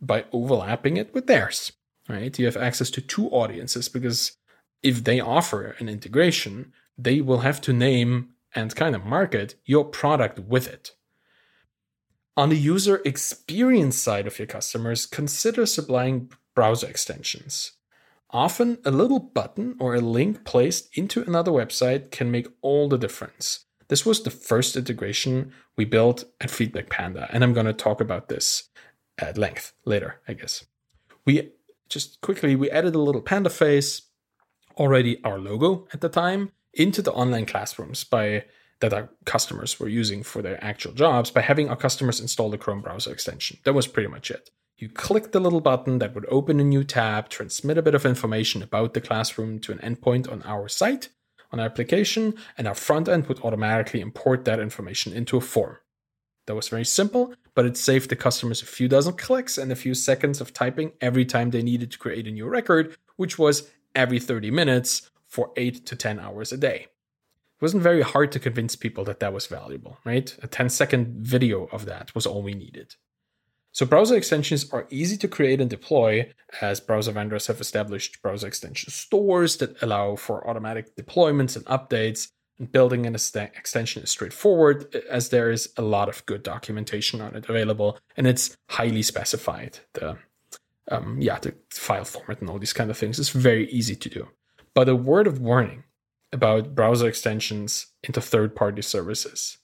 by 0.00 0.24
overlapping 0.32 0.96
it 0.96 1.14
with 1.14 1.28
theirs, 1.28 1.72
right? 2.08 2.36
You 2.36 2.46
have 2.46 2.56
access 2.56 2.90
to 2.90 3.00
two 3.00 3.28
audiences 3.28 3.88
because 3.88 4.36
if 4.82 5.04
they 5.04 5.20
offer 5.20 5.76
an 5.78 5.88
integration, 5.88 6.72
they 6.98 7.20
will 7.20 7.40
have 7.40 7.60
to 7.62 7.72
name 7.72 8.30
and 8.54 8.74
kind 8.76 8.94
of 8.94 9.04
market 9.04 9.54
your 9.64 9.84
product 9.84 10.38
with 10.38 10.68
it. 10.68 10.92
On 12.36 12.48
the 12.48 12.56
user 12.56 13.00
experience 13.04 13.96
side 13.98 14.26
of 14.26 14.38
your 14.38 14.46
customers, 14.46 15.06
consider 15.06 15.66
supplying 15.66 16.30
browser 16.54 16.86
extensions. 16.86 17.72
Often, 18.30 18.78
a 18.84 18.90
little 18.90 19.18
button 19.18 19.76
or 19.78 19.94
a 19.94 20.00
link 20.00 20.44
placed 20.44 20.96
into 20.96 21.22
another 21.22 21.50
website 21.50 22.10
can 22.10 22.30
make 22.30 22.48
all 22.62 22.88
the 22.88 22.96
difference. 22.96 23.66
This 23.88 24.06
was 24.06 24.22
the 24.22 24.30
first 24.30 24.74
integration 24.74 25.52
we 25.76 25.84
built 25.84 26.24
at 26.40 26.50
Feedback 26.50 26.88
Panda, 26.88 27.28
and 27.30 27.44
I'm 27.44 27.52
going 27.52 27.66
to 27.66 27.74
talk 27.74 28.00
about 28.00 28.28
this 28.28 28.70
at 29.18 29.36
length 29.36 29.74
later, 29.84 30.20
I 30.26 30.32
guess. 30.32 30.64
We 31.26 31.50
just 31.90 32.22
quickly 32.22 32.56
we 32.56 32.70
added 32.70 32.94
a 32.94 33.00
little 33.00 33.20
panda 33.20 33.50
face, 33.50 34.00
already 34.76 35.22
our 35.24 35.38
logo 35.38 35.86
at 35.92 36.00
the 36.00 36.08
time, 36.08 36.52
into 36.74 37.02
the 37.02 37.12
online 37.12 37.46
classrooms 37.46 38.04
by 38.04 38.44
that 38.80 38.92
our 38.92 39.10
customers 39.24 39.78
were 39.78 39.88
using 39.88 40.22
for 40.22 40.42
their 40.42 40.62
actual 40.62 40.92
jobs 40.92 41.30
by 41.30 41.40
having 41.40 41.68
our 41.68 41.76
customers 41.76 42.20
install 42.20 42.50
the 42.50 42.58
Chrome 42.58 42.80
browser 42.80 43.12
extension. 43.12 43.58
That 43.64 43.74
was 43.74 43.86
pretty 43.86 44.08
much 44.08 44.30
it. 44.30 44.50
You 44.76 44.88
click 44.88 45.30
the 45.30 45.38
little 45.38 45.60
button 45.60 45.98
that 45.98 46.14
would 46.14 46.26
open 46.28 46.58
a 46.58 46.64
new 46.64 46.82
tab, 46.82 47.28
transmit 47.28 47.78
a 47.78 47.82
bit 47.82 47.94
of 47.94 48.04
information 48.04 48.62
about 48.62 48.94
the 48.94 49.00
classroom 49.00 49.60
to 49.60 49.72
an 49.72 49.78
endpoint 49.78 50.30
on 50.30 50.42
our 50.42 50.68
site, 50.68 51.10
on 51.52 51.60
our 51.60 51.66
application, 51.66 52.34
and 52.58 52.66
our 52.66 52.74
front 52.74 53.08
end 53.08 53.26
would 53.26 53.38
automatically 53.44 54.00
import 54.00 54.44
that 54.44 54.58
information 54.58 55.12
into 55.12 55.36
a 55.36 55.40
form. 55.40 55.76
That 56.46 56.56
was 56.56 56.68
very 56.68 56.84
simple, 56.84 57.34
but 57.54 57.66
it 57.66 57.76
saved 57.76 58.10
the 58.10 58.16
customers 58.16 58.62
a 58.62 58.66
few 58.66 58.88
dozen 58.88 59.12
clicks 59.12 59.58
and 59.58 59.70
a 59.70 59.76
few 59.76 59.94
seconds 59.94 60.40
of 60.40 60.52
typing 60.52 60.92
every 61.00 61.24
time 61.24 61.50
they 61.50 61.62
needed 61.62 61.92
to 61.92 61.98
create 61.98 62.26
a 62.26 62.32
new 62.32 62.48
record, 62.48 62.96
which 63.14 63.38
was 63.38 63.70
every 63.94 64.18
30 64.18 64.50
minutes 64.50 65.10
for 65.26 65.50
8 65.56 65.86
to 65.86 65.96
10 65.96 66.20
hours 66.20 66.52
a 66.52 66.56
day. 66.56 66.86
It 67.62 67.62
wasn't 67.62 67.82
very 67.82 68.02
hard 68.02 68.32
to 68.32 68.40
convince 68.40 68.76
people 68.76 69.04
that 69.04 69.20
that 69.20 69.32
was 69.32 69.46
valuable, 69.46 69.98
right? 70.04 70.36
A 70.42 70.46
10 70.46 70.68
second 70.68 71.24
video 71.24 71.66
of 71.66 71.86
that 71.86 72.14
was 72.14 72.26
all 72.26 72.42
we 72.42 72.54
needed. 72.54 72.96
So 73.72 73.86
browser 73.86 74.16
extensions 74.16 74.70
are 74.70 74.86
easy 74.90 75.16
to 75.16 75.28
create 75.28 75.60
and 75.60 75.70
deploy 75.70 76.30
as 76.60 76.80
browser 76.80 77.12
vendors 77.12 77.46
have 77.46 77.60
established 77.60 78.20
browser 78.20 78.46
extension 78.46 78.90
stores 78.90 79.56
that 79.56 79.82
allow 79.82 80.16
for 80.16 80.46
automatic 80.46 80.94
deployments 80.94 81.56
and 81.56 81.64
updates. 81.64 82.28
And 82.58 82.70
building 82.70 83.06
an 83.06 83.14
extension 83.14 84.02
is 84.02 84.10
straightforward 84.10 84.94
as 85.08 85.30
there 85.30 85.50
is 85.50 85.72
a 85.78 85.82
lot 85.82 86.10
of 86.10 86.24
good 86.26 86.42
documentation 86.42 87.22
on 87.22 87.34
it 87.34 87.48
available 87.48 87.98
and 88.14 88.26
it's 88.26 88.54
highly 88.68 89.02
specified. 89.02 89.78
The 89.94 90.18
um, 90.92 91.16
yeah, 91.20 91.38
the 91.38 91.54
file 91.70 92.04
format 92.04 92.40
and 92.40 92.50
all 92.50 92.58
these 92.58 92.72
kind 92.72 92.90
of 92.90 92.98
things 92.98 93.18
is 93.18 93.30
very 93.30 93.70
easy 93.70 93.96
to 93.96 94.08
do. 94.08 94.28
But 94.74 94.88
a 94.88 94.96
word 94.96 95.26
of 95.26 95.40
warning 95.40 95.84
about 96.32 96.74
browser 96.74 97.08
extensions 97.08 97.86
into 98.02 98.20
third-party 98.20 98.82
services 98.82 99.58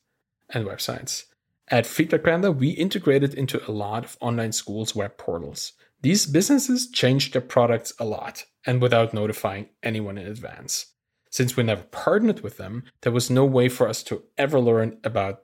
and 0.50 0.66
websites. 0.66 1.24
At 1.68 1.86
Feedback 1.86 2.24
Panda, 2.24 2.50
we 2.50 2.70
integrated 2.70 3.34
into 3.34 3.62
a 3.68 3.72
lot 3.72 4.04
of 4.04 4.16
online 4.20 4.52
schools' 4.52 4.94
web 4.94 5.16
portals. 5.16 5.72
These 6.00 6.26
businesses 6.26 6.90
changed 6.90 7.34
their 7.34 7.42
products 7.42 7.92
a 7.98 8.04
lot 8.04 8.44
and 8.66 8.80
without 8.80 9.12
notifying 9.12 9.68
anyone 9.82 10.16
in 10.18 10.26
advance. 10.26 10.86
Since 11.30 11.56
we 11.56 11.62
never 11.62 11.82
partnered 11.82 12.40
with 12.40 12.56
them, 12.56 12.84
there 13.02 13.12
was 13.12 13.30
no 13.30 13.44
way 13.44 13.68
for 13.68 13.88
us 13.88 14.02
to 14.04 14.22
ever 14.38 14.60
learn 14.60 14.98
about 15.04 15.42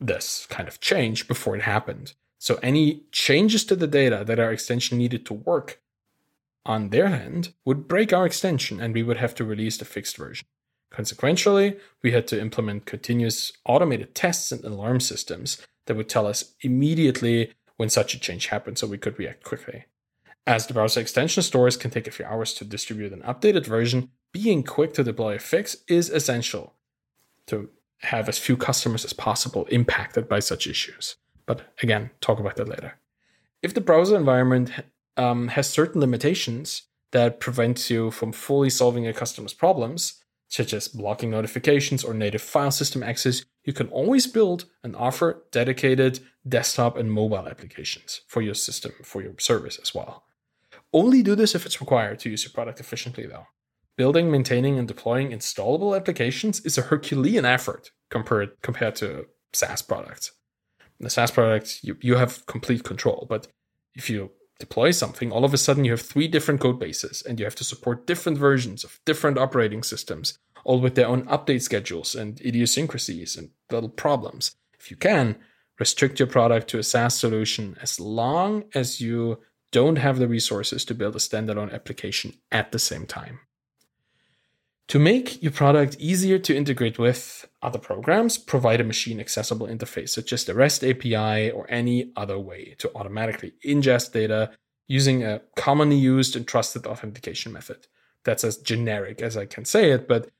this 0.00 0.46
kind 0.48 0.68
of 0.68 0.80
change 0.80 1.28
before 1.28 1.56
it 1.56 1.62
happened. 1.62 2.14
So 2.38 2.58
any 2.62 3.02
changes 3.12 3.64
to 3.64 3.76
the 3.76 3.86
data 3.86 4.24
that 4.26 4.38
our 4.38 4.52
extension 4.52 4.98
needed 4.98 5.24
to 5.26 5.34
work 5.34 5.80
on 6.64 6.90
their 6.90 7.06
end 7.06 7.54
would 7.64 7.88
break 7.88 8.12
our 8.12 8.26
extension 8.26 8.80
and 8.80 8.92
we 8.92 9.02
would 9.02 9.16
have 9.16 9.34
to 9.36 9.44
release 9.44 9.78
the 9.78 9.84
fixed 9.84 10.16
version. 10.16 10.46
Consequentially, 10.90 11.76
we 12.02 12.12
had 12.12 12.26
to 12.28 12.40
implement 12.40 12.86
continuous 12.86 13.52
automated 13.64 14.14
tests 14.14 14.52
and 14.52 14.64
alarm 14.64 15.00
systems 15.00 15.64
that 15.86 15.96
would 15.96 16.08
tell 16.08 16.26
us 16.26 16.54
immediately 16.60 17.52
when 17.76 17.88
such 17.88 18.14
a 18.14 18.20
change 18.20 18.46
happened 18.46 18.78
so 18.78 18.86
we 18.86 18.98
could 18.98 19.18
react 19.18 19.44
quickly. 19.44 19.84
As 20.46 20.66
the 20.66 20.74
browser 20.74 21.00
extension 21.00 21.42
stores 21.42 21.76
can 21.76 21.90
take 21.90 22.06
a 22.06 22.12
few 22.12 22.24
hours 22.24 22.54
to 22.54 22.64
distribute 22.64 23.12
an 23.12 23.22
updated 23.22 23.66
version, 23.66 24.10
being 24.32 24.62
quick 24.62 24.94
to 24.94 25.04
deploy 25.04 25.34
a 25.34 25.38
fix 25.38 25.76
is 25.88 26.08
essential 26.08 26.74
to 27.46 27.70
have 28.00 28.28
as 28.28 28.38
few 28.38 28.56
customers 28.56 29.04
as 29.04 29.12
possible 29.12 29.64
impacted 29.66 30.28
by 30.28 30.38
such 30.38 30.66
issues. 30.66 31.16
But 31.46 31.72
again, 31.82 32.10
talk 32.20 32.38
about 32.38 32.56
that 32.56 32.68
later. 32.68 32.98
If 33.62 33.74
the 33.74 33.80
browser 33.80 34.16
environment 34.16 34.70
um, 35.16 35.48
has 35.48 35.68
certain 35.68 36.00
limitations 36.00 36.82
that 37.12 37.40
prevent 37.40 37.88
you 37.88 38.10
from 38.10 38.32
fully 38.32 38.70
solving 38.70 39.04
your 39.04 39.12
customer's 39.12 39.54
problems, 39.54 40.22
such 40.48 40.72
as 40.72 40.88
blocking 40.88 41.30
notifications 41.30 42.04
or 42.04 42.14
native 42.14 42.42
file 42.42 42.70
system 42.70 43.02
access, 43.02 43.44
you 43.64 43.72
can 43.72 43.88
always 43.88 44.26
build 44.26 44.66
and 44.84 44.94
offer 44.94 45.42
dedicated 45.50 46.20
desktop 46.46 46.96
and 46.96 47.10
mobile 47.10 47.48
applications 47.48 48.20
for 48.28 48.42
your 48.42 48.54
system, 48.54 48.92
for 49.02 49.22
your 49.22 49.34
service 49.38 49.78
as 49.82 49.94
well. 49.94 50.24
Only 50.92 51.22
do 51.22 51.34
this 51.34 51.54
if 51.54 51.66
it's 51.66 51.80
required 51.80 52.20
to 52.20 52.30
use 52.30 52.44
your 52.44 52.52
product 52.52 52.78
efficiently, 52.78 53.26
though. 53.26 53.46
Building, 53.96 54.30
maintaining, 54.30 54.78
and 54.78 54.86
deploying 54.86 55.30
installable 55.30 55.96
applications 55.96 56.60
is 56.60 56.78
a 56.78 56.82
Herculean 56.82 57.44
effort 57.44 57.90
compared, 58.10 58.50
compared 58.62 58.94
to 58.96 59.26
SaaS 59.52 59.82
products. 59.82 60.32
In 60.98 61.04
the 61.04 61.10
SaaS 61.10 61.30
product, 61.30 61.80
you, 61.82 61.96
you 62.00 62.16
have 62.16 62.46
complete 62.46 62.84
control, 62.84 63.26
but 63.28 63.48
if 63.94 64.08
you 64.08 64.30
deploy 64.58 64.90
something, 64.90 65.30
all 65.30 65.44
of 65.44 65.52
a 65.52 65.58
sudden 65.58 65.84
you 65.84 65.90
have 65.90 66.00
three 66.00 66.28
different 66.28 66.60
code 66.60 66.78
bases 66.78 67.22
and 67.22 67.38
you 67.38 67.44
have 67.44 67.54
to 67.56 67.64
support 67.64 68.06
different 68.06 68.38
versions 68.38 68.84
of 68.84 69.00
different 69.04 69.38
operating 69.38 69.82
systems, 69.82 70.38
all 70.64 70.80
with 70.80 70.94
their 70.94 71.06
own 71.06 71.24
update 71.26 71.62
schedules 71.62 72.14
and 72.14 72.40
idiosyncrasies 72.40 73.36
and 73.36 73.50
little 73.70 73.90
problems. 73.90 74.56
If 74.78 74.90
you 74.90 74.96
can, 74.96 75.36
restrict 75.78 76.18
your 76.18 76.28
product 76.28 76.68
to 76.68 76.78
a 76.78 76.82
SaaS 76.82 77.14
solution 77.18 77.76
as 77.82 78.00
long 78.00 78.64
as 78.74 79.00
you 79.00 79.40
don't 79.72 79.96
have 79.96 80.18
the 80.18 80.28
resources 80.28 80.84
to 80.86 80.94
build 80.94 81.16
a 81.16 81.18
standalone 81.18 81.72
application 81.72 82.34
at 82.50 82.72
the 82.72 82.78
same 82.78 83.04
time. 83.04 83.40
To 84.88 85.00
make 85.00 85.42
your 85.42 85.50
product 85.50 85.96
easier 85.98 86.38
to 86.38 86.56
integrate 86.56 86.96
with 86.98 87.48
other 87.60 87.78
programs, 87.78 88.38
provide 88.38 88.80
a 88.80 88.84
machine 88.84 89.18
accessible 89.18 89.66
interface 89.66 90.10
such 90.10 90.32
as 90.32 90.44
the 90.44 90.54
REST 90.54 90.84
API 90.84 91.50
or 91.50 91.66
any 91.68 92.12
other 92.14 92.38
way 92.38 92.76
to 92.78 92.94
automatically 92.94 93.54
ingest 93.64 94.12
data 94.12 94.52
using 94.86 95.24
a 95.24 95.40
commonly 95.56 95.96
used 95.96 96.36
and 96.36 96.46
trusted 96.46 96.86
authentication 96.86 97.52
method. 97.52 97.88
That's 98.22 98.44
as 98.44 98.58
generic 98.58 99.20
as 99.20 99.36
I 99.36 99.46
can 99.46 99.64
say 99.64 99.90
it, 99.90 100.06
but 100.06 100.30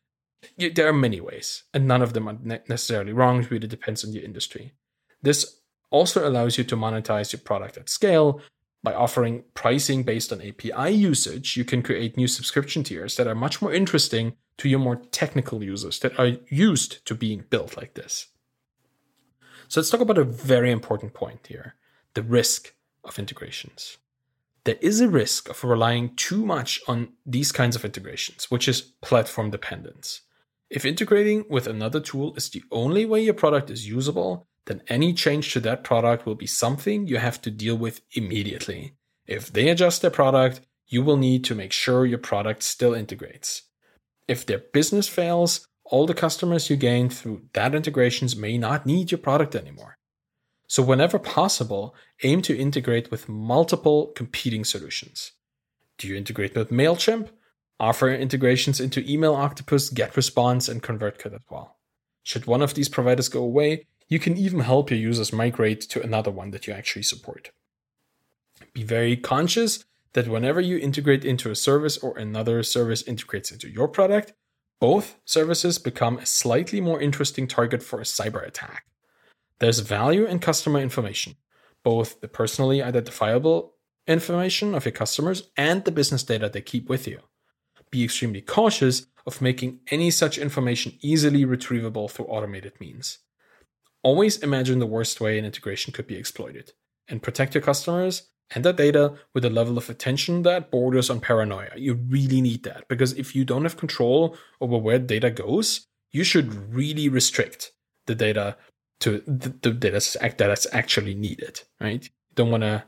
there 0.58 0.88
are 0.88 0.92
many 0.92 1.20
ways, 1.20 1.64
and 1.74 1.88
none 1.88 2.02
of 2.02 2.12
them 2.12 2.28
are 2.28 2.38
necessarily 2.68 3.12
wrong. 3.12 3.40
It 3.40 3.50
really 3.50 3.66
depends 3.66 4.04
on 4.04 4.12
your 4.12 4.22
industry. 4.22 4.74
This 5.22 5.60
also 5.90 6.28
allows 6.28 6.56
you 6.56 6.62
to 6.64 6.76
monetize 6.76 7.32
your 7.32 7.40
product 7.40 7.76
at 7.78 7.88
scale 7.88 8.40
by 8.87 8.95
offering 8.95 9.43
pricing 9.55 10.05
based 10.05 10.33
on 10.33 10.40
API 10.40 10.93
usage, 10.93 11.57
you 11.57 11.64
can 11.64 11.83
create 11.83 12.16
new 12.16 12.28
subscription 12.28 12.85
tiers 12.85 13.16
that 13.16 13.26
are 13.26 13.35
much 13.35 13.61
more 13.61 13.75
interesting 13.75 14.37
to 14.59 14.69
your 14.69 14.78
more 14.78 14.95
technical 15.11 15.61
users 15.61 15.99
that 15.99 16.16
are 16.21 16.37
used 16.49 17.05
to 17.05 17.16
being 17.16 17.43
built 17.50 17.76
like 17.76 17.95
this. 17.95 18.28
So 19.66 19.81
let's 19.81 19.90
talk 19.90 20.00
about 20.00 20.19
a 20.19 20.25
very 20.25 20.71
important 20.71 21.14
point 21.14 21.49
here 21.49 21.75
the 22.14 22.23
risk 22.23 22.75
of 23.02 23.19
integrations. 23.19 23.99
There 24.62 24.78
is 24.81 25.00
a 25.00 25.09
risk 25.09 25.50
of 25.50 25.64
relying 25.64 26.14
too 26.14 26.47
much 26.47 26.81
on 26.87 27.09
these 27.26 27.50
kinds 27.50 27.75
of 27.75 27.85
integrations, 27.85 28.52
which 28.52 28.69
is 28.69 28.83
platform 29.02 29.50
dependence. 29.50 30.21
If 30.71 30.85
integrating 30.85 31.45
with 31.50 31.66
another 31.66 31.99
tool 31.99 32.37
is 32.37 32.50
the 32.50 32.62
only 32.71 33.05
way 33.05 33.25
your 33.25 33.35
product 33.35 33.69
is 33.69 33.88
usable, 33.88 34.47
then 34.66 34.82
any 34.88 35.12
change 35.12 35.52
to 35.52 35.61
that 35.61 35.85
product 35.85 36.26
will 36.26 36.35
be 36.35 36.46
something 36.46 37.06
you 37.06 37.18
have 37.18 37.40
to 37.42 37.50
deal 37.50 37.76
with 37.76 38.00
immediately. 38.12 38.94
If 39.26 39.52
they 39.52 39.68
adjust 39.68 40.02
their 40.02 40.11
product, 40.11 40.61
you 40.87 41.02
will 41.02 41.16
need 41.16 41.44
to 41.44 41.54
make 41.54 41.73
sure 41.73 42.06
your 42.06 42.18
product 42.18 42.62
still 42.62 42.94
integrates. 42.94 43.62
If 44.28 44.44
their 44.44 44.58
business 44.58 45.08
fails, 45.08 45.66
all 45.85 46.06
the 46.06 46.14
customers 46.14 46.68
you 46.68 46.76
gain 46.76 47.08
through 47.08 47.42
that 47.52 47.75
integrations 47.75 48.37
may 48.37 48.58
not 48.58 48.87
need 48.87 49.11
your 49.11 49.18
product 49.18 49.54
anymore. 49.54 49.96
So, 50.68 50.82
whenever 50.82 51.20
possible, 51.20 51.94
aim 52.25 52.42
to 52.42 52.56
integrate 52.56 53.11
with 53.11 53.28
multiple 53.28 54.08
competing 54.16 54.64
solutions. 54.64 55.32
Do 55.96 56.08
you 56.08 56.16
integrate 56.16 56.56
with 56.56 56.70
MailChimp? 56.70 57.28
Offer 57.78 58.11
integrations 58.11 58.80
into 58.80 59.08
Email 59.08 59.35
Octopus, 59.35 59.92
GetResponse, 59.92 60.68
and 60.68 60.82
ConvertKit 60.82 61.35
as 61.35 61.42
well. 61.50 61.76
Should 62.25 62.46
one 62.46 62.62
of 62.62 62.75
these 62.75 62.88
providers 62.88 63.28
go 63.28 63.42
away, 63.42 63.87
you 64.08 64.18
can 64.18 64.36
even 64.36 64.60
help 64.60 64.90
your 64.90 64.98
users 64.98 65.32
migrate 65.32 65.80
to 65.80 66.02
another 66.02 66.30
one 66.30 66.50
that 66.52 66.66
you 66.66 66.72
actually 66.72 67.02
support. 67.02 67.50
Be 68.72 68.82
very 68.82 69.16
conscious 69.16 69.84
that 70.12 70.28
whenever 70.28 70.60
you 70.60 70.78
integrate 70.78 71.25
into 71.25 71.50
a 71.50 71.56
service 71.56 71.98
or 71.98 72.16
another 72.16 72.62
service 72.62 73.02
integrates 73.02 73.50
into 73.50 73.68
your 73.68 73.88
product, 73.88 74.32
both 74.80 75.16
services 75.25 75.78
become 75.78 76.18
a 76.18 76.26
slightly 76.26 76.80
more 76.80 77.00
interesting 77.00 77.46
target 77.46 77.82
for 77.82 78.00
a 78.00 78.04
cyber 78.04 78.46
attack. 78.46 78.84
There's 79.58 79.80
value 79.80 80.25
in 80.26 80.38
customer 80.38 80.80
information, 80.80 81.36
both 81.82 82.20
the 82.20 82.28
personally 82.28 82.82
identifiable 82.82 83.75
information 84.06 84.75
of 84.75 84.84
your 84.84 84.92
customers 84.92 85.50
and 85.56 85.84
the 85.84 85.90
business 85.90 86.22
data 86.22 86.48
they 86.48 86.60
keep 86.60 86.88
with 86.88 87.08
you. 87.08 87.20
Be 87.90 88.04
extremely 88.04 88.40
cautious 88.40 89.06
of 89.26 89.40
making 89.40 89.80
any 89.90 90.10
such 90.10 90.38
information 90.38 90.98
easily 91.00 91.44
retrievable 91.44 92.10
through 92.10 92.26
automated 92.26 92.78
means. 92.80 93.18
Always 94.06 94.38
imagine 94.38 94.78
the 94.78 94.86
worst 94.86 95.20
way 95.20 95.36
an 95.36 95.44
integration 95.44 95.92
could 95.92 96.06
be 96.06 96.14
exploited 96.14 96.75
and 97.08 97.20
protect 97.20 97.56
your 97.56 97.62
customers 97.62 98.30
and 98.54 98.64
their 98.64 98.72
data 98.72 99.14
with 99.34 99.44
a 99.44 99.50
level 99.50 99.76
of 99.76 99.90
attention 99.90 100.44
that 100.44 100.70
borders 100.70 101.10
on 101.10 101.18
paranoia. 101.18 101.70
You 101.75 101.94
really 101.94 102.40
need 102.40 102.62
that 102.62 102.86
because 102.86 103.14
if 103.14 103.34
you 103.34 103.44
don't 103.44 103.64
have 103.64 103.76
control 103.76 104.36
over 104.60 104.78
where 104.78 105.00
data 105.00 105.32
goes, 105.32 105.88
you 106.12 106.22
should 106.22 106.72
really 106.72 107.08
restrict 107.08 107.72
the 108.07 108.14
data 108.14 108.57
to 109.00 109.24
the, 109.26 109.72
data 109.72 110.37
that's 110.38 110.66
actually 110.72 111.16
needed, 111.16 111.62
right? 111.81 112.04
You 112.04 112.11
don't 112.37 112.52
want 112.52 112.62
to 112.62 112.85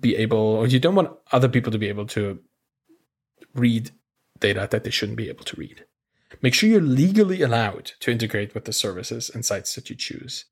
be 0.00 0.16
able, 0.16 0.36
or 0.36 0.66
you 0.66 0.80
don't 0.80 0.96
want 0.96 1.16
other 1.32 1.48
people 1.48 1.72
to 1.72 1.78
be 1.78 1.88
able 1.88 2.08
to 2.08 2.40
read 3.54 3.90
data 4.38 4.68
that 4.70 4.84
they 4.84 4.90
shouldn't 4.90 5.16
be 5.16 5.30
able 5.30 5.44
to 5.44 5.56
read. 5.56 5.86
Make 6.42 6.54
sure 6.54 6.68
you're 6.68 6.80
legally 6.80 7.42
allowed 7.42 7.92
to 8.00 8.10
integrate 8.10 8.54
with 8.54 8.64
the 8.64 8.72
services 8.72 9.30
and 9.30 9.44
sites 9.44 9.74
that 9.74 9.90
you 9.90 9.96
choose. 9.96 10.46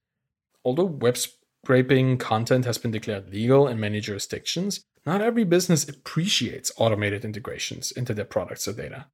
Although 0.64 0.84
web 0.84 1.16
scraping 1.64 2.18
content 2.18 2.64
has 2.64 2.78
been 2.78 2.90
declared 2.90 3.30
legal 3.30 3.68
in 3.68 3.80
many 3.80 4.00
jurisdictions, 4.00 4.84
not 5.04 5.20
every 5.20 5.44
business 5.44 5.88
appreciates 5.88 6.72
automated 6.76 7.24
integrations 7.24 7.90
into 7.92 8.14
their 8.14 8.24
products 8.24 8.68
or 8.68 8.72
data. 8.72 9.06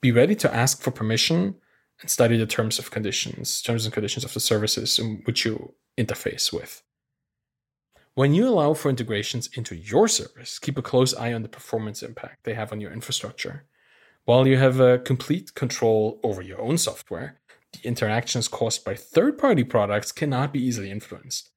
Be 0.00 0.12
ready 0.12 0.34
to 0.36 0.54
ask 0.54 0.80
for 0.80 0.90
permission 0.90 1.56
and 2.00 2.10
study 2.10 2.36
the 2.36 2.46
terms 2.46 2.78
of 2.78 2.90
conditions, 2.90 3.62
terms 3.62 3.84
and 3.84 3.94
conditions 3.94 4.24
of 4.24 4.34
the 4.34 4.40
services 4.40 4.98
in 4.98 5.22
which 5.24 5.44
you 5.44 5.74
interface 5.98 6.52
with. 6.52 6.82
When 8.14 8.32
you 8.32 8.48
allow 8.48 8.74
for 8.74 8.90
integrations 8.90 9.48
into 9.56 9.74
your 9.74 10.06
service, 10.06 10.60
keep 10.60 10.78
a 10.78 10.82
close 10.82 11.14
eye 11.14 11.32
on 11.32 11.42
the 11.42 11.48
performance 11.48 12.02
impact 12.02 12.44
they 12.44 12.54
have 12.54 12.70
on 12.70 12.80
your 12.80 12.92
infrastructure. 12.92 13.64
While 14.26 14.48
you 14.48 14.56
have 14.56 14.80
a 14.80 14.98
complete 14.98 15.54
control 15.54 16.18
over 16.22 16.40
your 16.40 16.58
own 16.58 16.78
software, 16.78 17.40
the 17.74 17.86
interactions 17.86 18.48
caused 18.48 18.82
by 18.82 18.94
third 18.94 19.36
party 19.36 19.64
products 19.64 20.12
cannot 20.12 20.50
be 20.50 20.64
easily 20.64 20.90
influenced. 20.90 21.50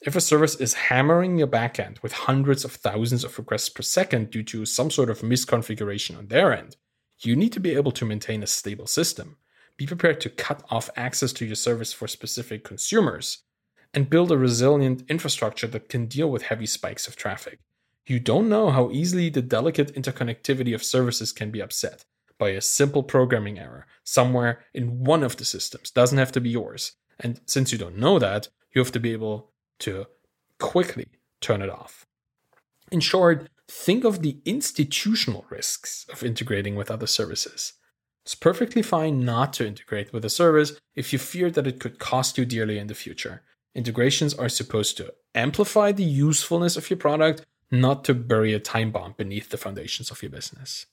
If 0.00 0.14
a 0.14 0.20
service 0.20 0.54
is 0.54 0.74
hammering 0.74 1.36
your 1.36 1.48
backend 1.48 2.00
with 2.00 2.12
hundreds 2.12 2.64
of 2.64 2.74
thousands 2.74 3.24
of 3.24 3.36
requests 3.38 3.70
per 3.70 3.82
second 3.82 4.30
due 4.30 4.44
to 4.44 4.64
some 4.66 4.88
sort 4.88 5.10
of 5.10 5.22
misconfiguration 5.22 6.16
on 6.16 6.28
their 6.28 6.56
end, 6.56 6.76
you 7.18 7.34
need 7.34 7.52
to 7.54 7.60
be 7.60 7.74
able 7.74 7.90
to 7.90 8.04
maintain 8.04 8.44
a 8.44 8.46
stable 8.46 8.86
system. 8.86 9.36
Be 9.76 9.86
prepared 9.86 10.20
to 10.20 10.30
cut 10.30 10.62
off 10.70 10.90
access 10.94 11.32
to 11.32 11.44
your 11.44 11.56
service 11.56 11.92
for 11.92 12.06
specific 12.06 12.62
consumers 12.62 13.38
and 13.92 14.08
build 14.08 14.30
a 14.30 14.38
resilient 14.38 15.02
infrastructure 15.08 15.66
that 15.66 15.88
can 15.88 16.06
deal 16.06 16.30
with 16.30 16.42
heavy 16.42 16.66
spikes 16.66 17.08
of 17.08 17.16
traffic. 17.16 17.58
You 18.06 18.20
don't 18.20 18.48
know 18.48 18.70
how 18.70 18.92
easily 18.92 19.28
the 19.28 19.42
delicate 19.42 19.92
interconnectivity 19.94 20.72
of 20.72 20.84
services 20.84 21.32
can 21.32 21.50
be 21.50 21.60
upset, 21.60 22.04
by 22.38 22.50
a 22.50 22.60
simple 22.60 23.02
programming 23.02 23.58
error 23.58 23.86
somewhere 24.04 24.64
in 24.74 25.04
one 25.04 25.22
of 25.22 25.36
the 25.36 25.44
systems. 25.44 25.90
Doesn't 25.90 26.18
have 26.18 26.32
to 26.32 26.40
be 26.40 26.50
yours. 26.50 26.92
And 27.20 27.40
since 27.46 27.72
you 27.72 27.78
don't 27.78 27.98
know 27.98 28.18
that, 28.18 28.48
you 28.74 28.80
have 28.80 28.92
to 28.92 29.00
be 29.00 29.12
able 29.12 29.50
to 29.80 30.06
quickly 30.58 31.08
turn 31.40 31.62
it 31.62 31.70
off. 31.70 32.06
In 32.90 33.00
short, 33.00 33.48
think 33.68 34.04
of 34.04 34.22
the 34.22 34.38
institutional 34.44 35.46
risks 35.50 36.06
of 36.12 36.22
integrating 36.22 36.76
with 36.76 36.90
other 36.90 37.06
services. 37.06 37.74
It's 38.24 38.34
perfectly 38.34 38.82
fine 38.82 39.24
not 39.24 39.52
to 39.54 39.66
integrate 39.66 40.12
with 40.12 40.24
a 40.24 40.30
service 40.30 40.78
if 40.94 41.12
you 41.12 41.18
fear 41.18 41.50
that 41.50 41.66
it 41.66 41.80
could 41.80 41.98
cost 41.98 42.38
you 42.38 42.44
dearly 42.44 42.78
in 42.78 42.86
the 42.86 42.94
future. 42.94 43.42
Integrations 43.74 44.34
are 44.34 44.48
supposed 44.48 44.96
to 44.98 45.12
amplify 45.34 45.92
the 45.92 46.04
usefulness 46.04 46.76
of 46.76 46.88
your 46.90 46.98
product, 46.98 47.44
not 47.70 48.04
to 48.04 48.14
bury 48.14 48.52
a 48.52 48.60
time 48.60 48.92
bomb 48.92 49.14
beneath 49.16 49.48
the 49.48 49.56
foundations 49.56 50.10
of 50.10 50.22
your 50.22 50.30
business. 50.30 50.86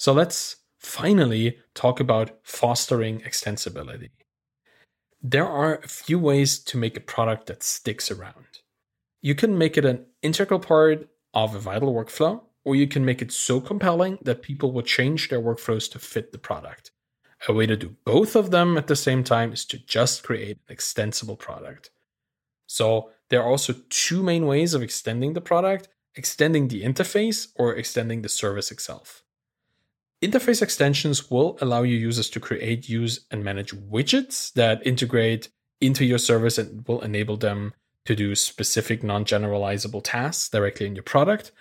So 0.00 0.14
let's 0.14 0.56
finally 0.78 1.58
talk 1.74 2.00
about 2.00 2.38
fostering 2.42 3.20
extensibility. 3.20 4.08
There 5.20 5.46
are 5.46 5.74
a 5.74 5.88
few 5.88 6.18
ways 6.18 6.58
to 6.60 6.78
make 6.78 6.96
a 6.96 7.02
product 7.02 7.48
that 7.48 7.62
sticks 7.62 8.10
around. 8.10 8.60
You 9.20 9.34
can 9.34 9.58
make 9.58 9.76
it 9.76 9.84
an 9.84 10.06
integral 10.22 10.58
part 10.58 11.10
of 11.34 11.54
a 11.54 11.58
vital 11.58 11.92
workflow, 11.92 12.40
or 12.64 12.74
you 12.74 12.86
can 12.86 13.04
make 13.04 13.20
it 13.20 13.30
so 13.30 13.60
compelling 13.60 14.16
that 14.22 14.40
people 14.40 14.72
will 14.72 14.80
change 14.80 15.28
their 15.28 15.42
workflows 15.42 15.92
to 15.92 15.98
fit 15.98 16.32
the 16.32 16.38
product. 16.38 16.92
A 17.46 17.52
way 17.52 17.66
to 17.66 17.76
do 17.76 17.94
both 18.06 18.34
of 18.36 18.50
them 18.50 18.78
at 18.78 18.86
the 18.86 18.96
same 18.96 19.22
time 19.22 19.52
is 19.52 19.66
to 19.66 19.76
just 19.76 20.22
create 20.22 20.56
an 20.66 20.72
extensible 20.72 21.36
product. 21.36 21.90
So, 22.66 23.10
there 23.28 23.42
are 23.42 23.50
also 23.50 23.74
two 23.90 24.22
main 24.22 24.46
ways 24.46 24.72
of 24.72 24.82
extending 24.82 25.34
the 25.34 25.42
product 25.42 25.88
extending 26.14 26.68
the 26.68 26.84
interface 26.84 27.48
or 27.56 27.74
extending 27.74 28.22
the 28.22 28.30
service 28.30 28.70
itself. 28.70 29.24
Interface 30.22 30.60
extensions 30.60 31.30
will 31.30 31.56
allow 31.62 31.82
your 31.82 31.98
users 31.98 32.28
to 32.28 32.40
create, 32.40 32.90
use, 32.90 33.20
and 33.30 33.42
manage 33.42 33.74
widgets 33.74 34.52
that 34.52 34.86
integrate 34.86 35.48
into 35.80 36.04
your 36.04 36.18
service 36.18 36.58
and 36.58 36.86
will 36.86 37.00
enable 37.00 37.38
them 37.38 37.72
to 38.04 38.14
do 38.14 38.34
specific 38.34 39.02
non 39.02 39.24
generalizable 39.24 40.02
tasks 40.04 40.50
directly 40.50 40.86
in 40.86 40.94
your 40.94 41.02
product. 41.02 41.52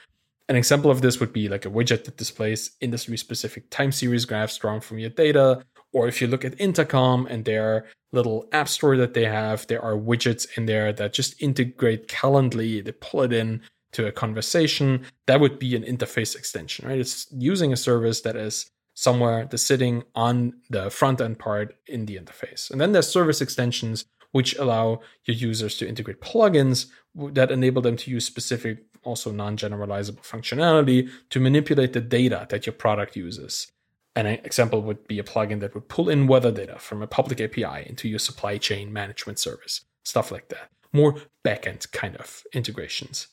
An 0.49 0.57
example 0.57 0.91
of 0.91 1.01
this 1.01 1.21
would 1.21 1.31
be 1.31 1.47
like 1.47 1.65
a 1.65 1.69
widget 1.69 2.03
that 2.03 2.17
displays 2.17 2.71
industry 2.81 3.15
specific 3.15 3.69
time 3.69 3.93
series 3.93 4.25
graphs 4.25 4.57
drawn 4.57 4.81
from 4.81 4.99
your 4.99 5.11
data. 5.11 5.63
Or 5.93 6.07
if 6.07 6.21
you 6.21 6.27
look 6.27 6.43
at 6.43 6.59
Intercom 6.59 7.27
and 7.27 7.45
their 7.45 7.85
little 8.11 8.49
app 8.51 8.67
store 8.67 8.97
that 8.97 9.13
they 9.13 9.25
have, 9.25 9.67
there 9.67 9.81
are 9.81 9.93
widgets 9.93 10.47
in 10.57 10.65
there 10.65 10.91
that 10.91 11.13
just 11.13 11.41
integrate 11.41 12.07
Calendly. 12.07 12.83
They 12.83 12.91
pull 12.91 13.21
it 13.21 13.31
in 13.31 13.61
to 13.91 14.07
a 14.07 14.11
conversation, 14.11 15.05
that 15.25 15.39
would 15.39 15.59
be 15.59 15.75
an 15.75 15.83
interface 15.83 16.35
extension, 16.35 16.87
right? 16.87 16.99
It's 16.99 17.27
using 17.31 17.73
a 17.73 17.77
service 17.77 18.21
that 18.21 18.35
is 18.35 18.69
somewhere 18.93 19.47
that's 19.49 19.63
sitting 19.63 20.03
on 20.13 20.53
the 20.69 20.89
front 20.89 21.21
end 21.21 21.39
part 21.39 21.75
in 21.87 22.05
the 22.05 22.17
interface. 22.17 22.69
And 22.69 22.81
then 22.81 22.91
there's 22.91 23.07
service 23.07 23.41
extensions, 23.41 24.05
which 24.31 24.55
allow 24.57 24.99
your 25.25 25.37
users 25.37 25.77
to 25.77 25.87
integrate 25.87 26.21
plugins 26.21 26.87
that 27.15 27.49
enable 27.49 27.81
them 27.81 27.95
to 27.97 28.11
use 28.11 28.25
specific, 28.25 28.83
also 29.03 29.31
non 29.31 29.57
generalizable 29.57 30.21
functionality 30.21 31.09
to 31.29 31.39
manipulate 31.39 31.93
the 31.93 32.01
data 32.01 32.45
that 32.49 32.65
your 32.65 32.73
product 32.73 33.15
uses. 33.15 33.71
An 34.15 34.25
example 34.25 34.81
would 34.81 35.07
be 35.07 35.17
a 35.17 35.23
plugin 35.23 35.61
that 35.61 35.73
would 35.73 35.87
pull 35.87 36.09
in 36.09 36.27
weather 36.27 36.51
data 36.51 36.77
from 36.77 37.01
a 37.01 37.07
public 37.07 37.39
API 37.39 37.87
into 37.87 38.09
your 38.09 38.19
supply 38.19 38.57
chain 38.57 38.91
management 38.91 39.39
service, 39.39 39.81
stuff 40.03 40.29
like 40.29 40.49
that. 40.49 40.69
More 40.91 41.15
backend 41.45 41.89
kind 41.91 42.17
of 42.17 42.43
integrations. 42.51 43.27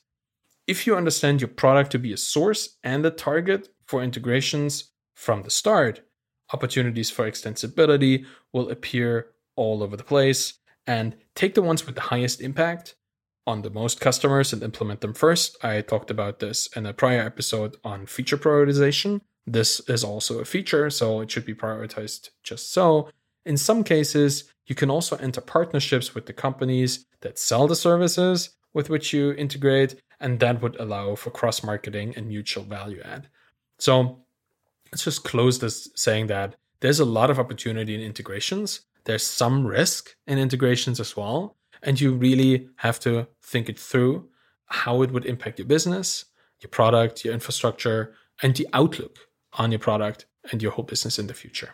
If 0.67 0.85
you 0.85 0.97
understand 0.97 1.41
your 1.41 1.49
product 1.49 1.93
to 1.93 1.99
be 1.99 2.13
a 2.13 2.17
source 2.17 2.77
and 2.83 3.07
a 3.07 3.11
target 3.11 3.69
for 3.87 4.03
integrations 4.03 4.91
from 5.15 5.43
the 5.43 5.51
start, 5.51 6.01
opportunities 6.53 7.09
for 7.09 7.31
extensibility 7.31 8.27
will 8.53 8.69
appear 8.71 9.29
all 9.55 9.83
over 9.83 9.97
the 9.97 10.03
place 10.03 10.55
and 10.85 11.17
take 11.37 11.55
the 11.55 11.63
ones 11.63 11.87
with 11.87 11.95
the 11.95 12.01
highest 12.01 12.41
impact 12.41 12.97
on 13.47 13.63
the 13.63 13.71
most 13.71 14.01
customers 14.01 14.53
and 14.53 14.63
implement 14.65 15.03
them 15.03 15.15
first. 15.15 15.57
I 15.63 15.81
talked 15.83 16.11
about 16.11 16.41
this 16.41 16.69
in 16.75 16.85
a 16.85 16.93
prior 16.93 17.21
episode 17.21 17.77
on 17.85 18.07
feature 18.07 18.37
prioritization. 18.37 19.21
This 19.47 19.81
is 19.89 20.03
also 20.03 20.41
a 20.41 20.45
feature, 20.45 20.91
so 20.91 21.21
it 21.21 21.31
should 21.31 21.47
be 21.47 21.55
prioritized 21.55 22.31
just 22.43 22.73
so. 22.73 23.09
In 23.45 23.57
some 23.57 23.85
cases, 23.85 24.53
you 24.67 24.75
can 24.75 24.91
also 24.91 25.17
enter 25.19 25.41
partnerships 25.41 26.13
with 26.13 26.27
the 26.27 26.33
companies 26.33 27.07
that 27.21 27.39
sell 27.39 27.69
the 27.69 27.77
services 27.77 28.51
with 28.75 28.91
which 28.91 29.13
you 29.13 29.33
integrate, 29.33 30.03
and 30.21 30.41
that 30.41 30.63
would 30.63 30.77
allow 30.77 31.15
for 31.15 31.31
cross 31.31 31.63
marketing 31.63 32.15
and 32.17 32.29
mutual 32.29 32.65
value 32.65 33.01
add. 33.05 33.29
So 33.79 34.25
let's 34.93 35.05
just 35.05 35.25
close 35.25 35.59
this 35.59 35.89
saying 35.95 36.29
that 36.29 36.57
there's 36.81 37.01
a 37.01 37.05
lot 37.05 37.31
of 37.31 37.39
opportunity 37.39 37.95
in 37.95 38.01
integrations. 38.01 38.81
There's 39.05 39.25
some 39.25 39.67
risk 39.67 40.15
in 40.27 40.39
integrations 40.39 41.01
as 41.01 41.17
well. 41.17 41.57
And 41.83 42.01
you 42.01 42.15
really 42.15 42.69
have 42.77 42.99
to 43.01 43.29
think 43.43 43.69
it 43.69 43.79
through 43.79 44.29
how 44.67 45.03
it 45.03 45.13
would 45.13 45.27
impact 45.27 45.59
your 45.59 45.69
business, 45.69 46.25
your 46.61 46.71
product, 46.71 47.25
your 47.25 47.35
infrastructure, 47.35 48.15
and 48.43 48.57
the 48.57 48.67
outlook 48.73 49.19
on 49.53 49.71
your 49.73 49.79
product 49.79 50.27
and 50.51 50.63
your 50.63 50.73
whole 50.73 50.85
business 50.85 51.19
in 51.19 51.27
the 51.27 51.35
future. 51.35 51.71